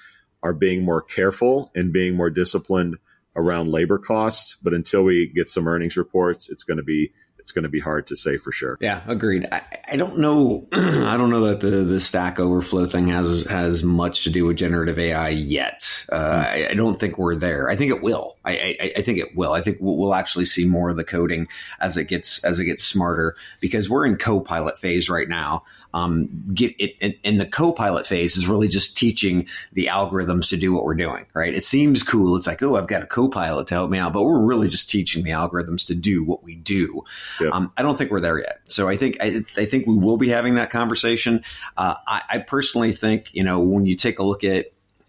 are 0.42 0.52
being 0.52 0.84
more 0.84 1.00
careful 1.00 1.72
and 1.74 1.92
being 1.92 2.14
more 2.14 2.30
disciplined 2.30 2.96
around 3.36 3.68
labor 3.68 3.98
costs. 3.98 4.56
But 4.62 4.74
until 4.74 5.02
we 5.04 5.28
get 5.28 5.48
some 5.48 5.68
earnings 5.68 5.96
reports, 5.96 6.48
it's 6.48 6.64
going 6.64 6.78
to 6.78 6.82
be 6.82 7.12
it's 7.46 7.52
going 7.52 7.62
to 7.62 7.68
be 7.68 7.78
hard 7.78 8.08
to 8.08 8.16
say 8.16 8.38
for 8.38 8.50
sure. 8.50 8.76
Yeah, 8.80 9.02
agreed. 9.06 9.46
I, 9.52 9.62
I 9.92 9.96
don't 9.96 10.18
know. 10.18 10.66
I 10.72 11.16
don't 11.16 11.30
know 11.30 11.46
that 11.46 11.60
the 11.60 11.84
the 11.84 12.00
Stack 12.00 12.40
Overflow 12.40 12.86
thing 12.86 13.06
has 13.06 13.44
has 13.44 13.84
much 13.84 14.24
to 14.24 14.30
do 14.30 14.46
with 14.46 14.56
generative 14.56 14.98
AI 14.98 15.28
yet. 15.28 16.04
Uh, 16.10 16.16
mm. 16.18 16.44
I, 16.44 16.68
I, 16.70 16.74
don't 16.74 16.96
think 16.98 17.18
we're 17.18 17.36
there. 17.36 17.70
I 17.70 17.76
think 17.76 17.92
it 17.92 18.02
will. 18.02 18.35
I, 18.46 18.76
I, 18.80 18.92
I 18.98 19.02
think 19.02 19.18
it 19.18 19.36
will. 19.36 19.52
I 19.52 19.60
think 19.60 19.78
we'll, 19.80 19.96
we'll, 19.96 20.14
actually 20.14 20.46
see 20.46 20.64
more 20.64 20.88
of 20.88 20.96
the 20.96 21.04
coding 21.04 21.48
as 21.80 21.96
it 21.96 22.04
gets 22.04 22.42
as 22.44 22.60
it 22.60 22.64
gets 22.64 22.84
smarter 22.84 23.36
because 23.60 23.90
we're 23.90 24.06
in 24.06 24.16
co-pilot 24.16 24.78
phase 24.78 25.10
right 25.10 25.28
now. 25.28 25.64
Um, 25.92 26.28
get 26.52 26.74
it 26.78 27.18
in, 27.22 27.38
the 27.38 27.46
co-pilot 27.46 28.06
phase 28.06 28.36
is 28.36 28.46
really 28.46 28.68
just 28.68 28.96
teaching 28.96 29.46
the 29.72 29.86
algorithms 29.86 30.50
to 30.50 30.56
do 30.58 30.72
what 30.72 30.84
we're 30.84 30.94
doing 30.94 31.24
right? 31.32 31.54
It 31.54 31.64
seems 31.64 32.02
cool. 32.02 32.36
It's 32.36 32.46
like 32.46 32.62
oh 32.62 32.76
i've 32.76 32.86
got 32.86 33.02
a 33.02 33.06
co-pilot 33.06 33.66
to 33.68 33.74
help 33.74 33.90
me 33.90 33.98
out 33.98 34.12
but 34.12 34.24
we're 34.24 34.44
really 34.44 34.68
just 34.68 34.90
teaching 34.90 35.24
the 35.24 35.30
algorithms 35.30 35.86
to 35.86 35.94
do 35.94 36.22
what 36.22 36.42
we 36.42 36.54
do. 36.54 37.02
Yep. 37.40 37.54
um, 37.54 37.72
i 37.76 37.82
don't 37.82 37.96
think 37.96 38.10
we're 38.10 38.20
there 38.20 38.38
yet. 38.38 38.60
So 38.66 38.88
i 38.88 38.96
think 38.96 39.16
i, 39.20 39.42
I 39.56 39.64
think 39.64 39.86
we 39.86 39.96
will 39.96 40.18
be 40.18 40.28
having 40.28 40.54
that 40.56 40.70
conversation. 40.70 41.42
Uh, 41.76 41.94
I, 42.06 42.22
I 42.28 42.38
personally 42.38 42.92
think 42.92 43.34
you 43.34 43.42
know 43.42 43.60
when 43.60 43.86
you 43.86 43.96
take 43.96 44.18
a 44.18 44.22
look 44.22 44.44
at 44.44 44.66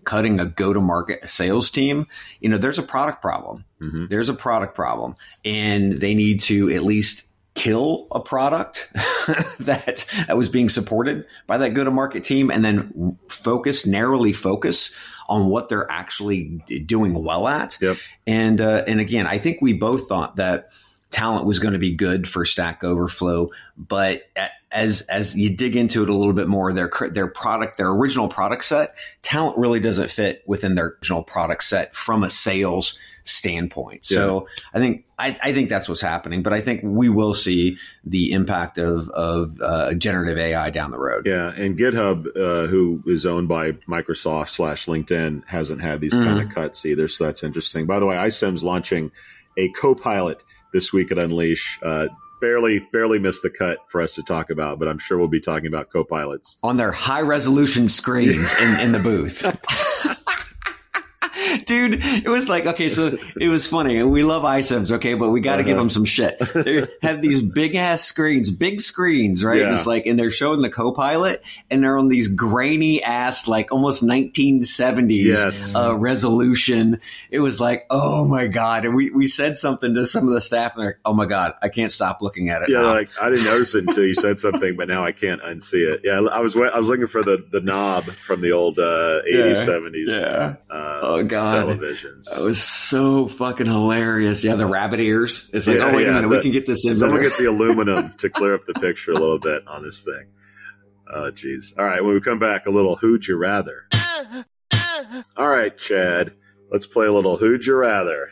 cutting 0.08 0.40
a 0.40 0.46
go 0.46 0.72
to 0.72 0.80
market 0.80 1.28
sales 1.30 1.70
team, 1.70 2.08
you 2.40 2.48
know, 2.50 2.58
there's 2.58 2.80
a 2.80 2.84
product 2.84 3.22
problem. 3.22 3.66
Mm-hmm. 3.82 4.06
There's 4.10 4.30
a 4.30 4.34
product 4.34 4.74
problem 4.74 5.16
and 5.44 6.00
they 6.00 6.16
need 6.16 6.40
to 6.42 6.72
at 6.72 6.82
least 6.82 7.28
kill 7.56 8.08
a 8.12 8.20
product 8.22 8.90
that, 9.60 10.06
that 10.28 10.38
was 10.38 10.48
being 10.48 10.70
supported 10.70 11.26
by 11.46 11.58
that 11.58 11.74
go 11.74 11.84
to 11.84 11.92
market 11.92 12.24
team 12.24 12.50
and 12.50 12.64
then 12.64 13.20
focus, 13.28 13.86
narrowly 13.86 14.32
focus 14.32 14.96
on 15.28 15.48
what 15.50 15.68
they're 15.68 15.92
actually 15.92 16.64
doing 16.86 17.14
well 17.14 17.46
at. 17.46 17.78
Yep. 17.82 17.98
And, 18.26 18.62
uh, 18.62 18.86
and 18.88 19.02
again, 19.02 19.28
I 19.28 19.40
think 19.40 19.62
we 19.62 19.74
both 19.74 20.08
thought 20.08 20.38
that 20.38 20.70
talent 21.12 21.46
was 21.46 21.60
going 21.60 21.74
to 21.74 21.80
be 21.80 21.96
good 21.96 22.28
for 22.28 22.46
Stack 22.46 22.84
Overflow, 22.84 23.52
but 23.78 24.24
as 24.72 25.02
as 25.04 25.38
you 25.38 25.50
dig 25.50 25.76
into 25.76 26.04
it 26.04 26.10
a 26.10 26.14
little 26.14 26.34
bit 26.34 26.48
more, 26.48 26.74
their 26.74 26.92
their 27.12 27.28
product, 27.28 27.78
their 27.78 27.90
original 27.90 28.28
product 28.28 28.66
set, 28.66 28.96
talent 29.22 29.58
really 29.58 29.80
doesn't 29.80 30.12
fit 30.12 30.44
within 30.46 30.76
their 30.76 30.98
original 31.02 31.24
product 31.24 31.64
set 31.64 31.96
from 31.96 32.24
a 32.24 32.30
sales 32.30 33.00
standpoint. 33.24 34.10
Yeah. 34.10 34.18
So 34.18 34.48
I 34.74 34.80
think 34.80 35.06
I, 35.20 35.38
I, 35.42 35.54
think 35.54 35.70
that's 35.70 35.90
what's 35.90 36.02
happening, 36.02 36.44
but 36.44 36.54
I 36.54 36.62
think 36.62 36.82
we 36.84 37.10
will 37.10 37.34
see 37.34 37.78
the 38.04 38.32
impact 38.32 38.78
of 38.78 39.10
of 39.10 39.60
uh, 39.62 39.94
generative 39.94 40.38
AI 40.38 40.70
down 40.70 40.92
the 40.92 41.00
road. 41.00 41.26
Yeah, 41.26 41.54
and 41.56 41.78
GitHub, 41.78 42.28
uh, 42.36 42.68
who 42.68 43.02
is 43.06 43.26
owned 43.26 43.48
by 43.48 43.74
Microsoft 43.88 44.50
slash 44.50 44.86
LinkedIn, 44.86 45.48
hasn't 45.48 45.82
had 45.82 46.02
these 46.02 46.14
mm. 46.14 46.24
kind 46.24 46.40
of 46.40 46.54
cuts 46.54 46.86
either. 46.86 47.08
So 47.08 47.26
that's 47.26 47.44
interesting. 47.44 47.86
By 47.86 48.00
the 48.00 48.06
way, 48.06 48.16
iCIMS 48.16 48.64
launching 48.64 49.12
a 49.58 49.70
Copilot 49.70 50.44
this 50.74 50.94
week 50.94 51.12
at 51.12 51.20
Unleash. 51.20 51.80
Uh, 51.82 52.08
barely 52.40 52.80
barely 52.92 53.20
missed 53.20 53.42
the 53.42 53.50
cut 53.50 53.80
for 53.88 54.02
us 54.02 54.16
to 54.16 54.24
talk 54.24 54.50
about, 54.50 54.80
but 54.80 54.88
I'm 54.88 55.00
sure 55.00 55.18
we'll 55.18 55.28
be 55.28 55.40
talking 55.40 55.68
about 55.68 55.90
co-pilots 55.92 56.58
on 56.64 56.78
their 56.78 56.92
high 56.92 57.22
resolution 57.22 57.90
screens 57.90 58.54
in, 58.60 58.80
in 58.80 58.92
the 58.92 59.00
booth. 59.00 59.44
dude. 61.66 62.00
It 62.04 62.30
was 62.30 62.50
like 62.50 62.66
okay, 62.66 62.90
so 62.90 63.18
it 63.40 63.50
was 63.50 63.68
funny, 63.68 63.98
and 63.98 64.12
we 64.12 64.24
love 64.24 64.44
iCIMS, 64.44 64.92
okay, 64.92 65.14
but 65.14 65.30
we 65.30 65.42
got 65.42 65.58
to 65.58 65.62
uh-huh. 65.62 65.68
give 65.68 65.78
them 65.78 65.90
some 65.90 66.06
shit. 66.06 66.38
They 66.54 66.86
have 67.02 67.22
these 67.22 67.42
big 67.42 67.76
ass 67.76 68.04
screens, 68.04 68.50
big 68.50 68.82
screens, 68.82 69.44
right? 69.44 69.62
Yeah. 69.62 69.74
It's 69.74 69.88
like, 69.88 70.06
and 70.06 70.20
they're 70.20 70.32
showing 70.32 70.62
the 70.62 70.70
Copilot, 70.70 71.42
and 71.70 71.84
they're 71.84 71.98
on 71.98 72.08
these 72.08 72.28
grainy 72.28 73.04
ass, 73.04 73.48
like 73.48 73.72
almost 73.72 74.04
1970s 74.04 75.24
yes. 75.24 75.76
uh, 75.76 75.96
resolution. 75.96 77.00
It 77.30 77.40
was 77.40 77.60
like, 77.60 77.86
oh 77.90 78.26
my 78.26 78.48
god, 78.48 78.86
and 78.86 78.96
we 78.96 79.10
we 79.10 79.28
said 79.28 79.58
something 79.58 79.96
to 79.96 80.06
some 80.06 80.28
of 80.28 80.34
the 80.34 80.42
staff, 80.42 80.74
and 80.74 80.82
they're 80.82 80.90
like, 80.90 81.00
oh 81.06 81.14
my 81.14 81.26
god, 81.26 81.54
I 81.62 81.70
can't 81.70 81.92
stop 81.92 82.22
looking 82.22 82.50
at 82.50 82.64
it. 82.64 82.70
Yeah, 82.70 82.82
like 82.82 83.10
I 83.22 83.30
didn't 83.30 83.46
notice 83.46 83.76
it 83.76 83.86
until 83.88 84.06
you 84.06 84.14
said 84.14 84.40
something, 84.48 84.76
but 84.76 84.88
now 84.88 85.06
I 85.06 85.12
can't 85.12 85.42
unsee 85.42 85.92
it. 85.92 86.02
Yeah, 86.04 86.20
I 86.32 86.40
was 86.40 86.56
I 86.56 86.78
was 86.78 86.90
looking 86.90 87.08
for 87.08 87.24
the 87.24 87.46
the 87.52 87.62
knob 87.62 88.06
from 88.26 88.42
the 88.42 88.52
old 88.52 88.80
uh, 88.80 89.22
80s, 89.24 89.26
yeah. 89.26 89.54
70s. 89.54 90.20
Yeah. 90.20 90.56
Uh, 90.70 91.00
oh 91.02 91.24
god, 91.24 91.47
televisions. 91.52 92.36
That 92.36 92.46
was 92.46 92.62
so 92.62 93.28
fucking 93.28 93.66
hilarious. 93.66 94.44
Yeah, 94.44 94.56
the 94.56 94.66
uh, 94.66 94.70
rabbit 94.70 95.00
ears. 95.00 95.50
It's 95.54 95.68
like, 95.68 95.78
oh, 95.78 95.80
yeah, 95.80 95.86
oh 95.86 95.96
wait 95.96 96.04
yeah, 96.04 96.10
a 96.10 96.14
minute, 96.14 96.30
we 96.30 96.42
can 96.42 96.52
get 96.52 96.66
this 96.66 96.86
in. 96.86 96.96
Someone 96.96 97.22
get 97.22 97.38
the 97.38 97.46
aluminum 97.50 98.14
to 98.14 98.30
clear 98.30 98.56
up 98.56 98.66
the 98.66 98.74
picture 98.74 99.12
a 99.12 99.16
little 99.16 99.40
bit 99.40 99.68
on 99.68 99.84
this 99.84 100.04
thing. 100.04 100.28
Uh, 101.10 101.14
oh, 101.16 101.32
jeez. 101.32 101.78
All 101.78 101.86
right, 101.86 102.04
when 102.04 102.14
we 102.14 102.22
come 102.22 102.40
back, 102.40 102.66
a 102.66 102.70
little 102.70 102.96
who'd 102.96 103.28
you 103.28 103.38
rather? 103.38 103.88
All 105.38 105.48
right, 105.48 105.78
Chad, 105.78 106.34
let's 106.72 106.86
play 106.86 107.06
a 107.06 107.12
little 107.12 107.38
who'd 107.38 107.66
you 107.66 107.76
rather. 107.76 108.32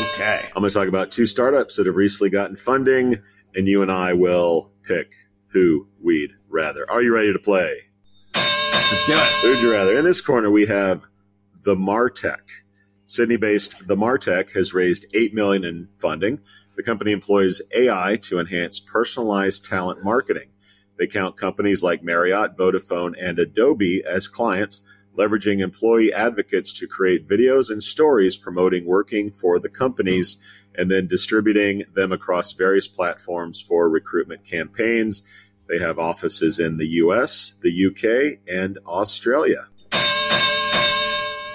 Okay. 0.00 0.42
I'm 0.54 0.62
going 0.62 0.70
to 0.70 0.74
talk 0.74 0.88
about 0.88 1.10
two 1.10 1.26
startups 1.26 1.76
that 1.76 1.86
have 1.86 1.96
recently 1.96 2.30
gotten 2.30 2.56
funding, 2.56 3.22
and 3.54 3.68
you 3.68 3.82
and 3.82 3.92
I 3.92 4.14
will 4.14 4.72
pick 4.82 5.12
who 5.48 5.88
we'd 6.02 6.30
rather. 6.48 6.90
Are 6.90 7.02
you 7.02 7.14
ready 7.14 7.32
to 7.32 7.38
play? 7.38 7.82
Let's 8.34 9.06
do 9.06 9.12
it. 9.12 9.18
Who'd 9.42 9.62
you 9.62 9.72
rather? 9.72 9.96
In 9.96 10.04
this 10.04 10.20
corner, 10.20 10.50
we 10.50 10.66
have 10.66 11.06
the 11.62 11.74
Martec. 11.74 12.40
Sydney-based 13.04 13.86
the 13.86 13.96
Martec 13.96 14.52
has 14.52 14.72
raised 14.72 15.06
eight 15.14 15.34
million 15.34 15.64
in 15.64 15.88
funding. 15.98 16.40
The 16.76 16.82
company 16.82 17.12
employs 17.12 17.60
AI 17.74 18.16
to 18.22 18.38
enhance 18.38 18.80
personalized 18.80 19.64
talent 19.64 20.04
marketing. 20.04 20.50
They 20.98 21.06
count 21.06 21.36
companies 21.36 21.82
like 21.82 22.02
Marriott, 22.02 22.56
Vodafone, 22.56 23.14
and 23.20 23.38
Adobe 23.38 24.04
as 24.04 24.28
clients, 24.28 24.82
leveraging 25.16 25.60
employee 25.60 26.12
advocates 26.12 26.72
to 26.74 26.86
create 26.86 27.26
videos 27.28 27.70
and 27.70 27.82
stories 27.82 28.36
promoting 28.36 28.84
working 28.84 29.30
for 29.30 29.58
the 29.58 29.68
companies 29.68 30.36
and 30.76 30.90
then 30.90 31.06
distributing 31.06 31.84
them 31.94 32.12
across 32.12 32.52
various 32.52 32.86
platforms 32.86 33.60
for 33.60 33.88
recruitment 33.88 34.44
campaigns. 34.44 35.24
They 35.68 35.78
have 35.78 35.98
offices 35.98 36.58
in 36.58 36.76
the 36.76 36.86
US, 36.86 37.56
the 37.62 37.86
UK, 37.86 38.38
and 38.46 38.78
Australia. 38.86 39.69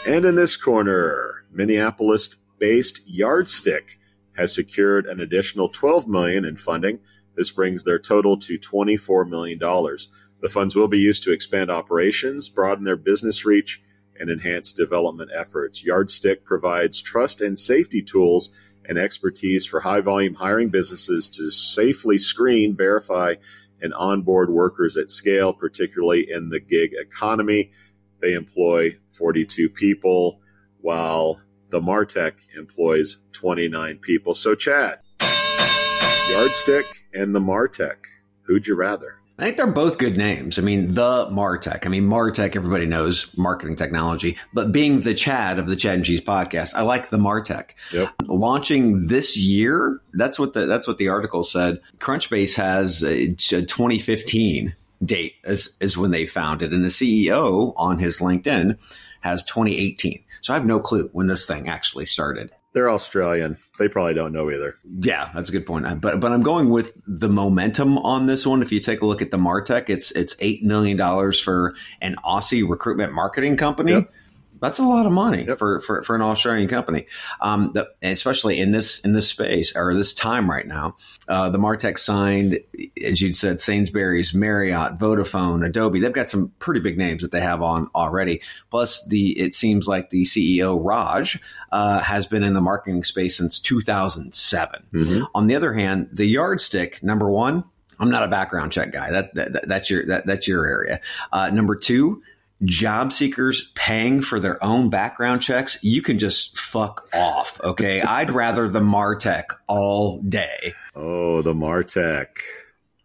And 0.05 0.25
in 0.25 0.35
this 0.35 0.55
corner, 0.55 1.45
Minneapolis 1.51 2.35
based 2.59 3.01
Yardstik 3.07 3.97
has 4.37 4.53
secured 4.53 5.05
an 5.05 5.19
additional 5.19 5.69
12 5.69 6.07
million 6.07 6.45
in 6.45 6.57
funding 6.57 6.99
this 7.35 7.51
brings 7.51 7.83
their 7.83 7.99
total 7.99 8.37
to 8.39 8.57
$24 8.57 9.29
million. 9.29 9.59
The 9.59 10.49
funds 10.49 10.75
will 10.75 10.87
be 10.87 10.99
used 10.99 11.23
to 11.23 11.31
expand 11.31 11.69
operations, 11.69 12.49
broaden 12.49 12.85
their 12.85 12.95
business 12.95 13.45
reach, 13.45 13.81
and 14.19 14.29
enhance 14.29 14.71
development 14.71 15.31
efforts. 15.35 15.83
Yardstik 15.83 16.45
provides 16.45 17.01
trust 17.01 17.41
and 17.41 17.59
safety 17.59 18.01
tools 18.01 18.51
and 18.87 18.97
expertise 18.97 19.65
for 19.65 19.81
high 19.81 19.99
volume 19.99 20.35
hiring 20.35 20.69
businesses 20.69 21.29
to 21.29 21.49
safely 21.51 22.17
screen, 22.17 22.75
verify, 22.75 23.35
and 23.81 23.93
onboard 23.93 24.49
workers 24.49 24.95
at 24.95 25.11
scale, 25.11 25.51
particularly 25.51 26.29
in 26.31 26.49
the 26.49 26.61
gig 26.61 26.93
economy. 26.93 27.71
They 28.21 28.33
employ 28.33 28.97
42 29.17 29.69
people, 29.69 30.39
while 30.81 31.39
the 31.69 31.81
Martec 31.81 32.33
employs 32.57 33.17
29 33.33 33.97
people. 33.97 34.35
So, 34.35 34.55
Chad, 34.55 34.99
Yardstik 35.19 36.85
and 37.13 37.35
the 37.35 37.39
Martec. 37.39 37.95
Who'd 38.43 38.67
you 38.67 38.75
rather? 38.75 39.15
I 39.37 39.43
think 39.43 39.57
they're 39.57 39.67
both 39.67 39.97
good 39.97 40.15
names. 40.15 40.57
I 40.57 40.61
mean, 40.61 40.93
the 40.93 41.25
Martec. 41.25 41.85
I 41.85 41.89
mean, 41.89 42.05
Martech, 42.05 42.55
everybody 42.55 42.85
knows 42.85 43.35
marketing 43.37 43.75
technology, 43.75 44.37
but 44.53 44.71
being 44.71 45.01
the 45.01 45.13
Chad 45.13 45.59
of 45.59 45.67
the 45.67 45.75
Chad 45.75 45.95
and 45.95 46.05
Cheese 46.05 46.21
podcast, 46.21 46.73
I 46.73 46.83
like 46.83 47.09
the 47.09 47.17
Martec. 47.17 47.71
Yep. 47.91 48.13
Launching 48.27 49.07
this 49.07 49.35
year, 49.35 49.99
that's 50.13 50.39
what 50.39 50.53
the 50.53 50.67
that's 50.67 50.87
what 50.87 50.99
the 50.99 51.09
article 51.09 51.43
said. 51.43 51.81
Crunchbase 51.97 52.55
has 52.55 53.03
a, 53.03 53.23
a 53.23 53.33
2015 53.33 54.73
date 55.05 55.35
as 55.43 55.75
is 55.79 55.97
when 55.97 56.11
they 56.11 56.25
founded, 56.25 56.71
it 56.71 56.75
and 56.75 56.83
the 56.83 56.89
CEO 56.89 57.73
on 57.77 57.99
his 57.99 58.19
LinkedIn 58.19 58.77
has 59.21 59.43
2018. 59.43 60.23
So 60.41 60.53
I 60.53 60.57
have 60.57 60.65
no 60.65 60.79
clue 60.79 61.09
when 61.13 61.27
this 61.27 61.45
thing 61.45 61.67
actually 61.67 62.05
started. 62.05 62.51
They're 62.73 62.89
Australian. 62.89 63.55
They 63.79 63.87
probably 63.87 64.13
don't 64.13 64.33
know 64.33 64.51
either. 64.51 64.75
Yeah, 64.99 65.29
that's 65.33 65.49
a 65.49 65.51
good 65.53 65.65
point. 65.65 66.01
But 66.01 66.19
but 66.19 66.33
I'm 66.33 66.43
going 66.43 66.69
with 66.69 66.91
the 67.07 67.29
momentum 67.29 67.97
on 67.99 68.25
this 68.25 68.45
one. 68.45 68.61
If 68.61 68.71
you 68.73 68.81
take 68.81 69.01
a 69.01 69.05
look 69.05 69.21
at 69.21 69.31
the 69.31 69.37
Martec, 69.37 69.89
it's 69.89 70.11
it's 70.11 70.35
eight 70.41 70.61
million 70.61 70.97
dollars 70.97 71.39
for 71.39 71.73
an 72.01 72.17
Aussie 72.25 72.67
recruitment 72.67 73.13
marketing 73.13 73.55
company. 73.55 73.93
Yep. 73.93 74.13
That's 74.61 74.79
a 74.79 74.83
lot 74.83 75.05
of 75.05 75.11
money 75.11 75.45
yep. 75.45 75.59
for, 75.59 75.81
for, 75.81 76.03
for 76.03 76.15
an 76.15 76.21
Australian 76.21 76.67
company, 76.67 77.07
um, 77.41 77.71
the, 77.73 77.89
especially 78.01 78.59
in 78.59 78.71
this 78.71 78.99
in 78.99 79.13
this 79.13 79.27
space 79.27 79.75
or 79.75 79.93
this 79.93 80.13
time 80.13 80.49
right 80.49 80.65
now. 80.65 80.95
Uh, 81.27 81.49
the 81.49 81.57
Martec 81.57 81.97
signed, 81.99 82.59
as 83.03 83.21
you 83.21 83.33
said, 83.33 83.59
Sainsbury's, 83.59 84.33
Marriott, 84.33 84.97
Vodafone, 84.97 85.65
Adobe. 85.65 85.99
They've 85.99 86.13
got 86.13 86.29
some 86.29 86.53
pretty 86.59 86.79
big 86.79 86.97
names 86.97 87.21
that 87.21 87.31
they 87.31 87.41
have 87.41 87.61
on 87.61 87.89
already. 87.95 88.41
Plus, 88.71 89.05
the 89.05 89.37
it 89.39 89.53
seems 89.53 89.87
like 89.87 90.09
the 90.09 90.23
CEO 90.23 90.79
Raj 90.83 91.41
uh, 91.71 91.99
has 91.99 92.27
been 92.27 92.43
in 92.43 92.53
the 92.53 92.61
marketing 92.61 93.03
space 93.03 93.37
since 93.37 93.59
2007. 93.59 94.83
Mm-hmm. 94.93 95.23
On 95.33 95.47
the 95.47 95.55
other 95.55 95.73
hand, 95.73 96.09
the 96.11 96.33
Yardstik 96.33 97.03
number 97.03 97.29
one. 97.29 97.63
I'm 97.97 98.09
not 98.09 98.23
a 98.23 98.27
background 98.27 98.73
check 98.73 98.91
guy. 98.91 99.09
That, 99.11 99.35
that 99.35 99.67
that's 99.69 99.89
your 99.89 100.05
that, 100.07 100.25
that's 100.25 100.49
your 100.49 100.65
area. 100.67 100.99
Uh, 101.31 101.49
number 101.49 101.77
two 101.77 102.23
job 102.63 103.11
seekers 103.11 103.71
paying 103.75 104.21
for 104.21 104.39
their 104.39 104.63
own 104.63 104.89
background 104.89 105.41
checks, 105.41 105.81
you 105.83 106.01
can 106.01 106.19
just 106.19 106.57
fuck 106.57 107.07
off. 107.13 107.59
Okay. 107.63 108.01
I'd 108.01 108.31
rather 108.31 108.67
the 108.67 108.79
Martec 108.79 109.45
all 109.67 110.21
day. 110.21 110.73
Oh, 110.95 111.41
the 111.41 111.53
Martec. 111.53 112.27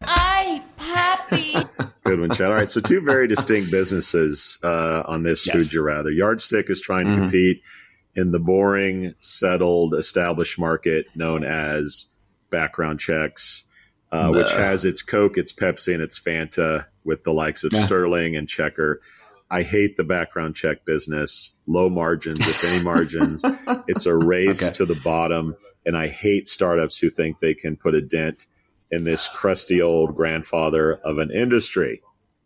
I 0.03 0.63
happy. 0.79 1.55
Good 2.05 2.21
one, 2.21 2.31
Chad. 2.31 2.49
All 2.49 2.55
right. 2.55 2.71
So, 2.71 2.81
two 2.81 3.03
very 3.03 3.29
distinct 3.29 3.71
businesses 3.73 4.59
uh, 4.63 5.03
on 5.07 5.23
this 5.23 5.47
yes. 5.47 5.57
Who'd 5.57 5.73
You 5.73 5.83
Rather. 5.83 6.11
Yardstik 6.11 6.71
is 6.71 6.81
trying 6.81 7.07
to 7.07 7.13
mm-hmm. 7.13 7.23
compete 7.23 7.63
in 8.15 8.33
the 8.33 8.39
boring, 8.39 9.15
settled, 9.21 9.95
established 9.95 10.59
market 10.59 11.07
known 11.15 11.45
as 11.45 12.09
background 12.51 13.01
checks. 13.01 13.65
Uh, 14.13 14.29
which 14.31 14.51
has 14.51 14.85
its 14.85 15.03
Coke, 15.03 15.39
its 15.39 15.53
Pepsi, 15.53 15.95
and 15.95 16.03
its 16.03 16.19
Fanta 16.19 16.87
with 17.05 17.23
the 17.23 17.33
likes 17.33 17.63
of 17.63 17.73
yeah. 17.73 17.83
Sterling 17.83 18.35
and 18.35 18.49
Checkr. 18.49 18.97
I 19.51 19.63
hate 19.63 19.97
the 19.97 20.05
background 20.05 20.55
check 20.55 20.85
business, 20.85 21.59
low 21.67 21.91
margins, 21.91 22.41
if 22.41 22.65
any 22.65 22.83
margins. 22.85 23.43
it's 23.89 24.07
a 24.07 24.15
race 24.15 24.63
okay. 24.63 24.73
to 24.75 24.87
the 24.87 24.95
bottom. 24.95 25.57
And 25.85 25.97
I 25.97 26.07
hate 26.07 26.49
startups 26.49 26.99
who 26.99 27.11
think 27.11 27.41
they 27.41 27.55
can 27.55 27.77
put 27.77 27.95
a 27.95 28.01
dent 28.01 28.47
in 28.91 29.03
this 29.03 29.29
crusty 29.29 29.81
old 29.81 30.15
grandfather 30.15 30.95
of 30.95 31.19
an 31.19 31.31
industry. 31.31 32.03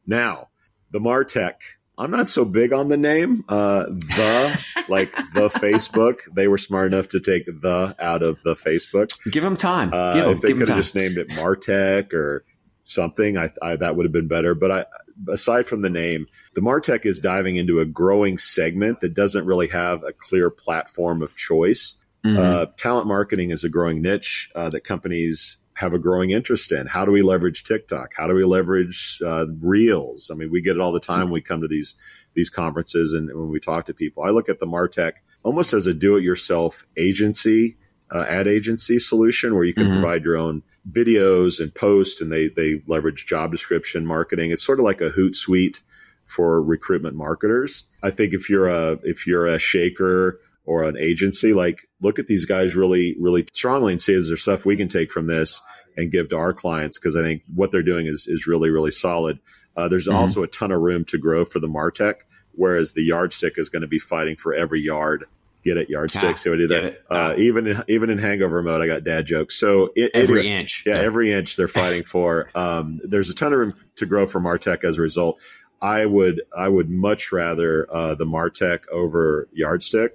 Now, 0.07 0.49
the 0.93 0.99
Martec, 0.99 1.55
I'm 1.99 2.11
not 2.11 2.29
so 2.29 2.45
big 2.45 2.73
on 2.73 2.89
the 2.89 2.97
name. 2.97 3.45
Uh, 3.49 3.85
the, 3.85 4.85
like 4.89 5.15
the 5.35 5.49
Facebook, 5.55 6.21
they 6.33 6.49
were 6.49 6.59
smart 6.59 6.93
enough 6.93 7.09
to 7.09 7.21
take 7.21 7.47
the 7.47 7.95
out 7.99 8.23
of 8.23 8.39
the 8.45 8.55
Facebook. 8.55 9.11
Give 9.31 9.43
them 9.43 9.57
time. 9.57 9.93
Uh, 9.93 10.15
give 10.15 10.29
if 10.29 10.41
they 10.41 10.53
could 10.53 10.69
have 10.69 10.79
just 10.79 10.95
named 10.95 11.19
it 11.19 11.29
Martec 11.31 12.13
or 12.13 12.45
something, 12.85 13.37
I, 13.37 13.51
I, 13.61 13.77
that 13.77 13.97
would 13.97 14.05
have 14.05 14.13
been 14.13 14.29
better. 14.29 14.55
But 14.55 14.71
I, 14.71 14.87
aside 15.29 15.67
from 15.67 15.83
the 15.83 15.91
name, 15.91 16.27
the 16.55 16.61
Martec 16.61 17.05
is 17.05 17.19
diving 17.19 17.57
into 17.57 17.81
a 17.81 17.85
growing 17.85 18.39
segment 18.39 19.01
that 19.01 19.15
doesn't 19.15 19.47
really 19.47 19.69
have 19.69 20.05
a 20.05 20.13
clear 20.13 20.51
platform 20.51 21.23
of 21.23 21.35
choice. 21.35 21.97
Mm-hmm. 22.25 22.39
Uh, 22.39 22.67
talent 22.77 23.07
marketing 23.07 23.51
is 23.51 23.65
a 23.65 23.69
growing 23.69 24.01
niche 24.01 24.51
uh, 24.55 24.71
that 24.71 24.85
companies 24.85 25.59
have 25.75 25.93
a 25.93 25.99
growing 25.99 26.31
interest 26.31 26.73
in. 26.73 26.87
How 26.87 27.05
do 27.05 27.11
we 27.11 27.23
leverage 27.23 27.65
TikTok? 27.65 28.13
How 28.17 28.29
do 28.29 28.35
we 28.35 28.45
leverage 28.45 29.21
uh, 29.27 29.47
Reels? 29.61 30.31
I 30.31 30.35
mean, 30.37 30.51
we 30.51 30.63
get 30.63 30.77
it 30.77 30.81
all 30.81 30.93
the 30.93 31.01
time. 31.01 31.31
We 31.31 31.41
come 31.41 31.63
to 31.63 31.69
these 31.69 31.97
these 32.35 32.51
conferences 32.51 33.13
and 33.13 33.29
when 33.29 33.51
we 33.51 33.61
talk 33.61 33.87
to 33.87 33.95
people. 33.95 34.23
I 34.23 34.31
look 34.31 34.49
at 34.49 34.61
the 34.61 34.67
Martec 34.67 35.15
almost 35.43 35.73
as 35.73 35.87
a 35.87 35.95
do-it-yourself 35.95 36.87
agency, 36.97 37.77
uh, 38.15 38.25
ad 38.29 38.47
agency 38.47 38.99
solution 38.99 39.55
where 39.55 39.65
you 39.65 39.75
can 39.75 39.85
mm-hmm. 39.85 40.01
provide 40.01 40.25
your 40.25 40.37
own 40.37 40.63
videos 40.89 41.61
and 41.61 41.75
posts, 41.75 42.21
and 42.21 42.33
they 42.33 42.49
they 42.49 42.81
leverage 42.87 43.27
job 43.27 43.51
description 43.51 44.07
marketing. 44.07 44.51
It's 44.51 44.65
sort 44.65 44.79
of 44.79 44.85
like 44.85 45.01
a 45.01 45.11
Hootsuite 45.11 45.83
for 46.25 46.63
recruitment 46.63 47.17
marketers. 47.17 47.87
I 48.03 48.11
think 48.11 48.33
if 48.33 48.49
you're 48.49 48.69
a 48.69 48.99
if 49.03 49.27
you're 49.27 49.47
a 49.47 49.59
shaker 49.59 50.41
or 50.65 50.85
an 50.85 50.97
agency, 50.97 51.53
like 51.53 51.89
look 52.01 52.19
at 52.19 52.27
these 52.27 52.47
guys 52.47 52.77
really 52.77 53.17
really 53.19 53.45
strongly 53.53 53.93
and 53.93 54.01
see 54.01 54.15
is 54.15 54.29
there 54.29 54.37
stuff 54.37 54.65
we 54.65 54.77
can 54.77 54.89
take 54.89 55.11
from 55.11 55.27
this 55.27 55.61
and 55.97 56.11
give 56.11 56.29
to 56.29 56.37
our 56.37 56.53
clients 56.53 56.99
because 56.99 57.17
I 57.17 57.23
think 57.23 57.43
what 57.55 57.71
they're 57.71 57.83
doing 57.83 58.07
is 58.07 58.29
is 58.29 58.47
really 58.47 58.71
really 58.71 58.93
solid. 58.93 59.41
Uh, 59.77 59.89
there's 59.89 60.07
mm-hmm. 60.07 60.19
also 60.19 60.45
a 60.45 60.49
ton 60.49 60.71
of 60.71 60.81
room 60.81 61.05
to 61.07 61.19
grow 61.19 61.45
for 61.45 61.59
the 61.59 61.69
Martec 61.69 62.21
whereas 62.57 62.93
the 62.93 63.03
yardstick 63.03 63.59
is 63.59 63.69
going 63.69 63.83
to 63.83 63.89
be 63.89 63.99
fighting 63.99 64.37
for 64.37 64.55
every 64.55 64.81
yard. 64.81 65.27
Get 65.65 65.77
it, 65.79 65.89
yardstick. 65.89 66.23
Ah, 66.25 66.51
what 66.51 66.61
I 66.61 66.67
there? 66.67 66.85
it. 66.89 67.05
Uh, 67.11 67.35
even 67.39 67.67
in, 67.67 67.83
even 67.89 68.11
in 68.11 68.19
Hangover 68.19 68.63
mode, 68.63 68.83
I 68.83 68.87
got 68.87 69.03
dad 69.03 69.25
jokes. 69.27 69.55
So 69.59 69.91
it, 69.97 70.11
Every 70.13 70.41
it- 70.41 70.47
inch. 70.47 70.83
yeah, 70.87 70.97
every 70.99 71.33
inch 71.33 71.57
they're 71.57 71.69
fighting 71.69 72.03
for. 72.05 72.51
Um, 72.57 73.01
there's 73.05 73.31
a 73.31 73.35
ton 73.35 73.53
of 73.53 73.59
room 73.61 73.75
to 73.97 74.07
grow 74.07 74.27
for 74.27 74.41
Martec 74.41 74.85
as 74.85 74.99
a 74.99 75.01
result. 75.01 75.39
I 75.83 76.05
would 76.07 76.43
I 76.57 76.69
would 76.69 76.89
much 76.91 77.33
rather 77.33 77.87
uh, 77.93 78.15
the 78.15 78.25
Martec 78.27 78.81
over 78.93 79.49
Yardstik. 79.59 80.11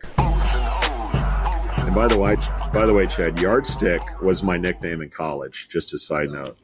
And 1.85 1.93
by 1.95 2.07
the 2.07 2.19
way, 2.19 2.35
by 2.73 2.85
the 2.85 2.93
way, 2.93 3.07
Chad, 3.07 3.39
Yardstick 3.39 4.21
was 4.21 4.43
my 4.43 4.57
nickname 4.57 5.01
in 5.01 5.09
college. 5.09 5.67
Just 5.69 5.93
a 5.93 5.97
side 5.97 6.29
note. 6.29 6.57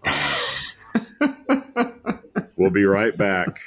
we'll 2.55 2.69
be 2.71 2.85
right 2.85 3.15
back. 3.17 3.59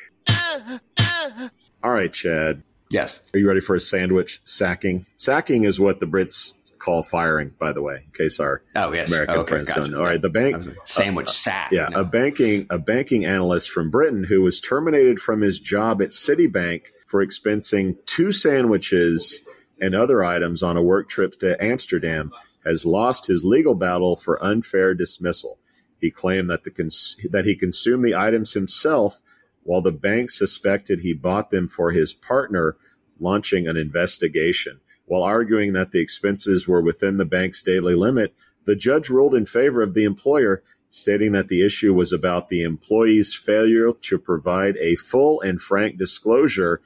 All 1.82 1.90
right, 1.92 2.12
Chad. 2.12 2.62
Yes. 2.90 3.20
Are 3.34 3.38
you 3.38 3.46
ready 3.48 3.60
for 3.60 3.74
a 3.76 3.80
sandwich 3.80 4.40
sacking? 4.44 5.06
Sacking 5.16 5.64
is 5.64 5.78
what 5.78 6.00
the 6.00 6.06
Brits 6.06 6.54
call 6.78 7.02
firing, 7.02 7.52
by 7.58 7.72
the 7.72 7.82
way, 7.82 7.96
in 8.06 8.12
case 8.12 8.38
our 8.40 8.62
Oh, 8.76 8.92
yes. 8.92 9.08
American 9.08 9.36
Okay, 9.38 9.48
friends 9.48 9.68
gotcha. 9.68 9.80
don't 9.80 9.90
know. 9.90 9.98
All 9.98 10.04
right, 10.04 10.22
the 10.22 10.28
bank 10.30 10.64
Sandwich 10.84 11.26
uh, 11.26 11.30
uh, 11.30 11.32
sack. 11.32 11.72
yeah, 11.72 11.88
No. 11.88 12.00
a 12.00 12.04
banking 12.04 12.66
a 12.70 12.78
banking 12.78 13.24
analyst 13.24 13.70
from 13.70 13.90
Britain 13.90 14.24
who 14.24 14.42
was 14.42 14.60
terminated 14.60 15.20
from 15.20 15.40
his 15.40 15.58
job 15.58 16.00
at 16.00 16.08
Citibank 16.10 16.86
for 17.06 17.24
expensing 17.26 17.96
two 18.06 18.32
sandwiches 18.32 19.40
and 19.80 19.94
other 19.94 20.24
items 20.24 20.62
on 20.62 20.76
a 20.76 20.82
work 20.82 21.08
trip 21.08 21.38
to 21.40 21.62
Amsterdam 21.62 22.30
has 22.64 22.84
lost 22.86 23.26
his 23.26 23.44
legal 23.44 23.74
battle 23.74 24.16
for 24.16 24.42
unfair 24.44 24.94
dismissal. 24.94 25.58
He 26.00 26.10
claimed 26.10 26.48
that 26.50 26.64
the 26.64 26.70
cons- 26.70 27.16
that 27.30 27.44
he 27.44 27.56
consumed 27.56 28.04
the 28.04 28.14
items 28.14 28.52
himself 28.52 29.20
while 29.62 29.82
the 29.82 29.92
bank 29.92 30.30
suspected 30.30 31.00
he 31.00 31.14
bought 31.14 31.50
them 31.50 31.68
for 31.68 31.90
his 31.90 32.14
partner, 32.14 32.76
launching 33.20 33.66
an 33.66 33.76
investigation. 33.76 34.80
While 35.06 35.22
arguing 35.22 35.72
that 35.72 35.90
the 35.90 36.00
expenses 36.00 36.68
were 36.68 36.82
within 36.82 37.16
the 37.16 37.24
bank's 37.24 37.62
daily 37.62 37.94
limit, 37.94 38.34
the 38.66 38.76
judge 38.76 39.08
ruled 39.08 39.34
in 39.34 39.46
favor 39.46 39.80
of 39.80 39.94
the 39.94 40.04
employer, 40.04 40.62
stating 40.90 41.32
that 41.32 41.48
the 41.48 41.64
issue 41.64 41.94
was 41.94 42.12
about 42.12 42.48
the 42.48 42.62
employee's 42.62 43.34
failure 43.34 43.92
to 43.92 44.18
provide 44.18 44.76
a 44.76 44.96
full 44.96 45.40
and 45.40 45.60
frank 45.60 45.98
disclosure 45.98 46.80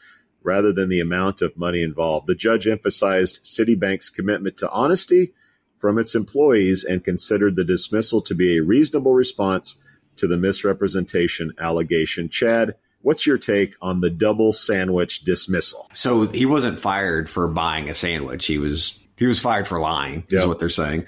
rather 0.45 0.73
than 0.73 0.89
the 0.89 1.01
amount 1.01 1.43
of 1.43 1.57
money 1.57 1.83
involved. 1.83 2.27
The 2.27 2.35
judge 2.35 2.67
emphasized 2.67 3.45
Citibank's 3.45 4.11
commitment 4.11 4.57
to 4.59 4.71
honesty 4.71 5.33
from 5.79 5.99
its 5.99 6.15
employees 6.15 6.85
and 6.85 7.05
considered 7.05 7.57
the 7.57 7.65
dismissal 7.65 8.21
to 8.23 8.35
be 8.35 8.57
a 8.57 8.63
reasonable 8.63 9.15
response 9.15 9.77
to 10.17 10.27
the 10.27 10.37
misrepresentation 10.37 11.53
allegation. 11.59 12.29
Chad, 12.29 12.75
what's 13.03 13.27
your 13.27 13.39
take 13.39 13.75
on 13.83 14.01
the 14.01 14.11
double 14.11 14.53
sandwich 14.53 15.21
dismissal? 15.21 15.89
So 15.95 16.27
he 16.29 16.47
wasn't 16.47 16.79
fired 16.79 17.29
for 17.31 17.49
buying 17.49 17.89
a 17.89 17.95
sandwich. 17.95 18.47
He 18.47 18.59
was 18.59 18.99
he 19.17 19.27
was 19.27 19.39
fired 19.39 19.69
for 19.69 19.79
lying. 19.81 20.25
Is 20.29 20.41
Yep. 20.41 20.49
what 20.49 20.59
they're 20.59 20.69
saying. 20.69 21.07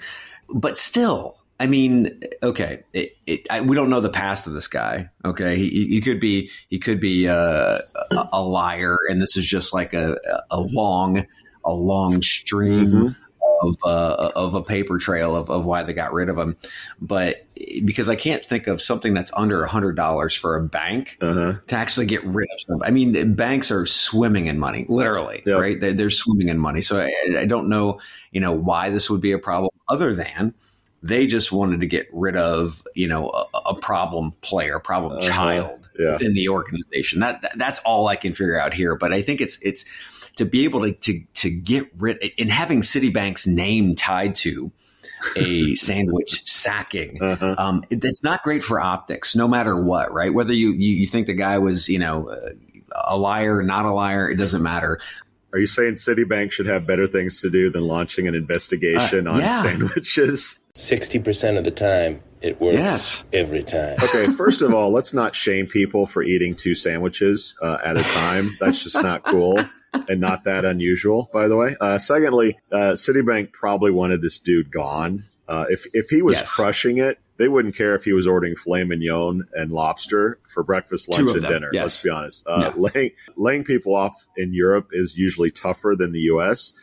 But 0.53 0.77
still, 0.77 1.37
I 1.59 1.67
mean, 1.67 2.21
okay, 2.43 2.83
it, 2.93 3.15
it, 3.25 3.47
I, 3.49 3.61
we 3.61 3.75
don't 3.75 3.89
know 3.89 4.01
the 4.01 4.09
past 4.09 4.45
of 4.47 4.53
this 4.53 4.67
guy. 4.67 5.09
Okay, 5.23 5.55
he, 5.57 5.87
he 5.87 6.01
could 6.01 6.19
be 6.19 6.49
he 6.69 6.79
could 6.79 6.99
be 6.99 7.27
uh, 7.27 7.79
a, 8.11 8.29
a 8.33 8.41
liar, 8.43 8.97
and 9.09 9.21
this 9.21 9.37
is 9.37 9.45
just 9.47 9.73
like 9.73 9.93
a 9.93 10.17
a 10.51 10.59
long 10.59 11.25
a 11.63 11.73
long 11.73 12.21
stream. 12.21 12.85
Mhm. 12.87 13.15
Of, 13.61 13.77
uh, 13.83 14.31
of 14.35 14.53
a 14.53 14.61
paper 14.61 14.97
trail 14.97 15.35
of, 15.35 15.49
of 15.49 15.65
why 15.65 15.83
they 15.83 15.93
got 15.93 16.11
rid 16.13 16.29
of 16.29 16.37
him, 16.37 16.57
but 17.01 17.45
because 17.85 18.09
I 18.09 18.15
can't 18.15 18.43
think 18.43 18.67
of 18.67 18.81
something 18.81 19.13
that's 19.13 19.31
under 19.33 19.63
a 19.63 19.69
hundred 19.69 19.95
dollars 19.95 20.35
for 20.35 20.55
a 20.57 20.61
bank 20.61 21.17
Uh-huh. 21.21 21.53
to 21.67 21.75
actually 21.75 22.05
get 22.05 22.23
rid 22.25 22.47
of. 22.69 22.81
I 22.83 22.91
mean, 22.91 23.13
the 23.13 23.23
banks 23.25 23.71
are 23.71 23.85
swimming 23.85 24.47
in 24.47 24.59
money, 24.59 24.85
literally, 24.89 25.41
Yep. 25.45 25.59
right? 25.59 25.79
They're, 25.79 25.93
they're 25.93 26.09
swimming 26.09 26.49
in 26.49 26.59
money. 26.59 26.81
So 26.81 26.99
I, 26.99 27.37
I 27.39 27.45
don't 27.45 27.69
know, 27.69 27.99
you 28.31 28.41
know, 28.41 28.51
why 28.53 28.89
this 28.89 29.09
would 29.09 29.21
be 29.21 29.31
a 29.31 29.39
problem 29.39 29.69
other 29.87 30.13
than 30.13 30.53
they 31.01 31.27
just 31.27 31.51
wanted 31.51 31.79
to 31.81 31.87
get 31.87 32.07
rid 32.11 32.35
of, 32.35 32.83
you 32.95 33.07
know, 33.07 33.29
a, 33.53 33.57
a 33.69 33.75
problem 33.75 34.33
player, 34.41 34.75
a 34.75 34.81
problem 34.81 35.13
Uh-huh. 35.13 35.21
child 35.27 35.87
Yeah. 35.99 36.13
within 36.13 36.33
the 36.33 36.49
organization. 36.49 37.19
That, 37.21 37.41
that 37.41 37.57
that's 37.57 37.79
all 37.85 38.07
I 38.07 38.15
can 38.15 38.33
figure 38.33 38.59
out 38.59 38.73
here. 38.73 38.95
But 38.95 39.13
I 39.13 39.21
think 39.21 39.39
it's 39.39 39.57
it's 39.61 39.85
to 40.35 40.45
be 40.45 40.63
able 40.65 40.81
to 40.81 40.91
to 40.93 41.21
to 41.35 41.49
get 41.49 41.89
rid 41.97 42.17
and 42.39 42.51
having 42.51 42.81
Citibank's 42.81 43.47
name 43.47 43.95
tied 43.95 44.35
to 44.35 44.71
a 45.37 45.75
sandwich 45.75 46.43
sacking 46.49 47.21
Uh-huh. 47.21 47.55
um, 47.57 47.83
it- 47.89 48.03
it's 48.03 48.23
not 48.23 48.43
great 48.43 48.63
for 48.63 48.79
optics, 48.81 49.35
no 49.35 49.47
matter 49.47 49.75
what, 49.81 50.11
right? 50.13 50.33
Whether 50.33 50.53
you, 50.53 50.71
you, 50.71 50.89
you 50.95 51.07
think 51.07 51.27
the 51.27 51.33
guy 51.33 51.57
was, 51.57 51.87
you 51.89 51.99
know, 51.99 52.29
uh, 52.29 52.49
a 53.05 53.17
liar, 53.17 53.63
not 53.63 53.85
a 53.85 53.91
liar, 53.91 54.29
it 54.29 54.35
doesn't 54.35 54.61
matter. 54.61 54.99
Are 55.53 55.59
you 55.59 55.67
saying 55.67 55.95
Citibank 55.95 56.51
should 56.51 56.65
have 56.65 56.85
better 56.85 57.07
things 57.07 57.39
to 57.41 57.49
do 57.49 57.69
than 57.71 57.83
launching 57.87 58.27
an 58.27 58.35
investigation 58.35 59.25
Uh, 59.27 59.31
on 59.33 59.39
yeah. 59.39 59.61
sandwiches? 59.61 60.59
60% 60.75 61.57
of 61.57 61.63
the 61.63 61.71
time, 61.71 62.21
it 62.41 62.59
works 62.59 62.77
Yes. 62.77 63.23
every 63.31 63.63
time. 63.63 63.97
Okay, 64.03 64.25
first 64.37 64.61
of 64.61 64.73
all, 64.73 64.91
let's 64.91 65.13
not 65.13 65.33
shame 65.33 65.65
people 65.65 66.05
for 66.07 66.23
eating 66.23 66.55
two 66.55 66.75
sandwiches 66.75 67.55
uh, 67.61 67.77
at 67.85 67.97
a 67.97 68.03
time. 68.03 68.49
That's 68.59 68.83
just 68.83 69.01
not 69.01 69.23
cool 69.23 69.57
and 70.09 70.19
not 70.21 70.43
that 70.45 70.65
unusual, 70.65 71.29
by 71.33 71.47
the 71.47 71.55
way. 71.55 71.75
Uh, 71.79 71.97
secondly, 71.97 72.57
uh, 72.71 72.91
Citibank 72.93 73.51
probably 73.53 73.91
wanted 73.91 74.21
this 74.21 74.39
dude 74.39 74.71
gone. 74.71 75.25
Uh, 75.47 75.65
if 75.69 75.85
if 75.93 76.09
he 76.09 76.21
was 76.21 76.39
Yes. 76.39 76.51
crushing 76.55 76.97
it, 76.97 77.19
they 77.37 77.47
wouldn't 77.47 77.75
care 77.75 77.93
if 77.95 78.03
he 78.03 78.13
was 78.13 78.27
ordering 78.27 78.55
filet 78.55 78.83
mignon 78.83 79.43
and 79.53 79.71
lobster 79.71 80.39
for 80.47 80.63
breakfast, 80.63 81.07
lunch, 81.09 81.29
and 81.31 81.41
them, 81.43 81.51
dinner. 81.51 81.69
yes. 81.73 81.83
Let's 81.83 82.01
be 82.03 82.09
honest. 82.09 82.47
Uh, 82.47 82.71
No. 82.75 82.89
laying 82.93 83.11
laying 83.35 83.63
people 83.63 83.95
off 83.95 84.25
in 84.37 84.53
Europe 84.53 84.89
is 84.93 85.15
usually 85.17 85.51
tougher 85.51 85.95
than 85.97 86.11
the 86.13 86.21
U.S. 86.21 86.73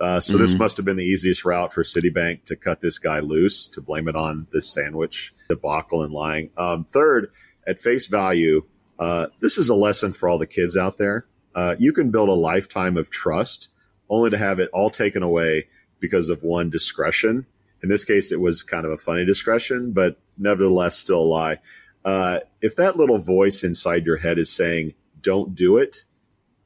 Uh, 0.00 0.18
so 0.20 0.36
this 0.38 0.54
Mhm. 0.54 0.58
must 0.60 0.76
have 0.78 0.86
been 0.86 0.96
the 0.96 1.04
easiest 1.04 1.44
route 1.44 1.72
for 1.74 1.82
Citibank 1.82 2.44
to 2.44 2.56
cut 2.56 2.80
this 2.80 2.98
guy 2.98 3.20
loose, 3.20 3.66
to 3.68 3.80
blame 3.82 4.08
it 4.08 4.16
on 4.16 4.46
this 4.52 4.66
sandwich 4.72 5.34
debacle 5.48 6.02
and 6.02 6.12
lying. 6.12 6.50
Um, 6.56 6.84
third, 6.90 7.28
at 7.66 7.78
face 7.78 8.06
value, 8.06 8.62
uh, 8.98 9.26
this 9.40 9.58
is 9.58 9.68
a 9.68 9.74
lesson 9.74 10.12
for 10.14 10.28
all 10.28 10.38
the 10.38 10.46
kids 10.46 10.76
out 10.76 10.96
there. 10.98 11.26
Uh, 11.54 11.76
you 11.78 11.92
can 11.92 12.10
build 12.10 12.28
a 12.28 12.32
lifetime 12.32 12.96
of 12.96 13.10
trust 13.10 13.70
only 14.08 14.30
to 14.30 14.38
have 14.38 14.58
it 14.58 14.70
all 14.72 14.90
taken 14.90 15.22
away 15.22 15.66
because 16.00 16.28
of 16.28 16.42
one 16.42 16.70
discretion. 16.70 17.46
In 17.82 17.88
this 17.88 18.04
case, 18.04 18.32
it 18.32 18.40
was 18.40 18.62
kind 18.62 18.84
of 18.84 18.92
a 18.92 18.98
funny 18.98 19.24
discretion, 19.24 19.92
but 19.92 20.18
nevertheless, 20.36 20.96
still 20.96 21.22
a 21.22 21.22
lie. 21.22 21.58
Uh, 22.04 22.40
if 22.60 22.76
that 22.76 22.96
little 22.96 23.18
voice 23.18 23.62
inside 23.62 24.06
your 24.06 24.16
head 24.16 24.38
is 24.38 24.50
saying, 24.50 24.94
don't 25.20 25.54
do 25.54 25.76
it, 25.76 26.04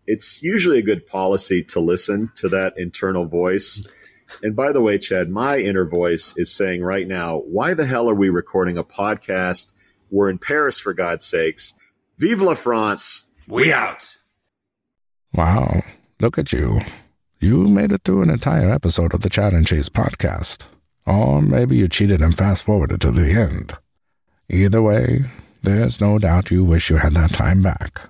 it's 0.07 0.43
usually 0.43 0.79
a 0.79 0.83
good 0.83 1.07
policy 1.07 1.63
to 1.65 1.81
listen 1.81 2.31
to 2.37 2.49
that 2.51 2.75
internal 2.77 3.27
voice. 3.27 3.87
And 4.43 4.55
by 4.55 4.73
the 4.73 4.81
way, 4.81 4.99
Chad, 4.99 5.31
my 5.31 5.59
inner 5.59 5.87
voice 5.87 6.35
is 6.37 6.55
saying 6.55 6.83
right 6.83 7.07
now, 7.07 7.39
why 7.39 7.75
the 7.75 7.87
hell 7.87 8.09
are 8.11 8.15
we 8.15 8.29
recording 8.29 8.77
a 8.77 8.85
podcast? 8.85 9.73
We're 10.11 10.31
in 10.31 10.39
Paris, 10.39 10.79
for 10.79 10.95
God's 10.95 11.25
sakes. 11.25 11.75
Vive 12.19 12.43
la 12.43 12.55
France. 12.55 13.31
We 13.49 13.73
out. 13.73 14.17
Wow, 15.35 15.83
look 16.21 16.39
at 16.39 16.53
you. 16.53 16.81
You 17.41 17.67
made 17.67 17.91
it 17.91 18.03
through 18.05 18.23
an 18.23 18.31
entire 18.31 18.71
episode 18.71 19.13
of 19.15 19.23
the 19.23 19.29
Chat 19.29 19.53
and 19.53 19.67
Chase 19.67 19.89
podcast. 19.89 20.67
Or 21.07 21.43
maybe 21.43 21.77
you 21.77 21.89
cheated 21.89 22.23
and 22.23 22.39
fast 22.39 22.63
forwarded 22.63 23.01
to 23.01 23.11
the 23.11 23.33
end. 23.33 23.77
Either 24.49 24.81
way, 24.81 25.25
there's 25.63 26.01
no 26.01 26.21
doubt 26.21 26.53
you 26.53 26.65
wish 26.65 26.89
you 26.89 26.97
had 26.97 27.15
that 27.15 27.33
time 27.33 27.63
back. 27.63 28.01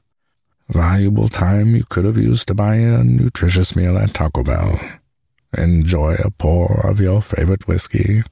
Valuable 0.69 1.31
time 1.31 1.75
you 1.75 1.85
could 1.89 2.05
have 2.05 2.19
used 2.19 2.47
to 2.49 2.55
buy 2.55 2.77
a 2.77 3.03
nutritious 3.03 3.75
meal 3.75 3.97
at 3.97 4.13
Taco 4.13 4.43
Bell, 4.45 4.79
enjoy 5.57 6.17
a 6.23 6.31
pour 6.31 6.87
of 6.87 7.01
your 7.01 7.23
favorite 7.23 7.67
whiskey, 7.67 8.23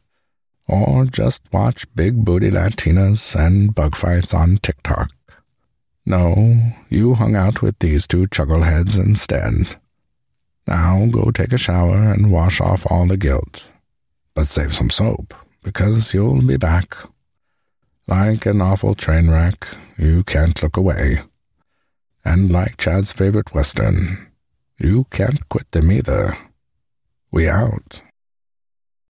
or 0.68 1.06
just 1.06 1.42
watch 1.52 1.86
big 1.94 2.24
booty 2.24 2.50
Latinas 2.50 3.34
and 3.34 3.74
bug 3.74 3.96
fights 3.96 4.34
on 4.34 4.58
TikTok. 4.58 5.10
No, 6.04 6.74
you 6.88 7.14
hung 7.14 7.36
out 7.36 7.62
with 7.62 7.78
these 7.78 8.06
two 8.06 8.26
chuckleheads 8.26 8.98
instead. 8.98 9.76
Now 10.66 11.06
go 11.06 11.30
take 11.30 11.52
a 11.52 11.58
shower 11.58 12.12
and 12.12 12.32
wash 12.32 12.60
off 12.60 12.86
all 12.90 13.06
the 13.06 13.16
guilt. 13.16 13.70
But 14.34 14.46
save 14.46 14.72
some 14.72 14.90
soap, 14.90 15.34
because 15.62 16.12
you'll 16.12 16.42
be 16.42 16.56
back. 16.56 16.96
Like 18.06 18.46
an 18.46 18.60
awful 18.60 18.94
train 18.94 19.30
wreck, 19.30 19.66
you 19.96 20.24
can't 20.24 20.60
look 20.62 20.76
away. 20.76 21.22
And 22.24 22.50
like 22.50 22.76
Chad's 22.78 23.12
favorite 23.12 23.54
Western, 23.54 24.26
you 24.78 25.04
can't 25.10 25.48
quit 25.48 25.70
them 25.70 25.92
either. 25.92 26.36
We 27.30 27.48
out. 27.48 28.01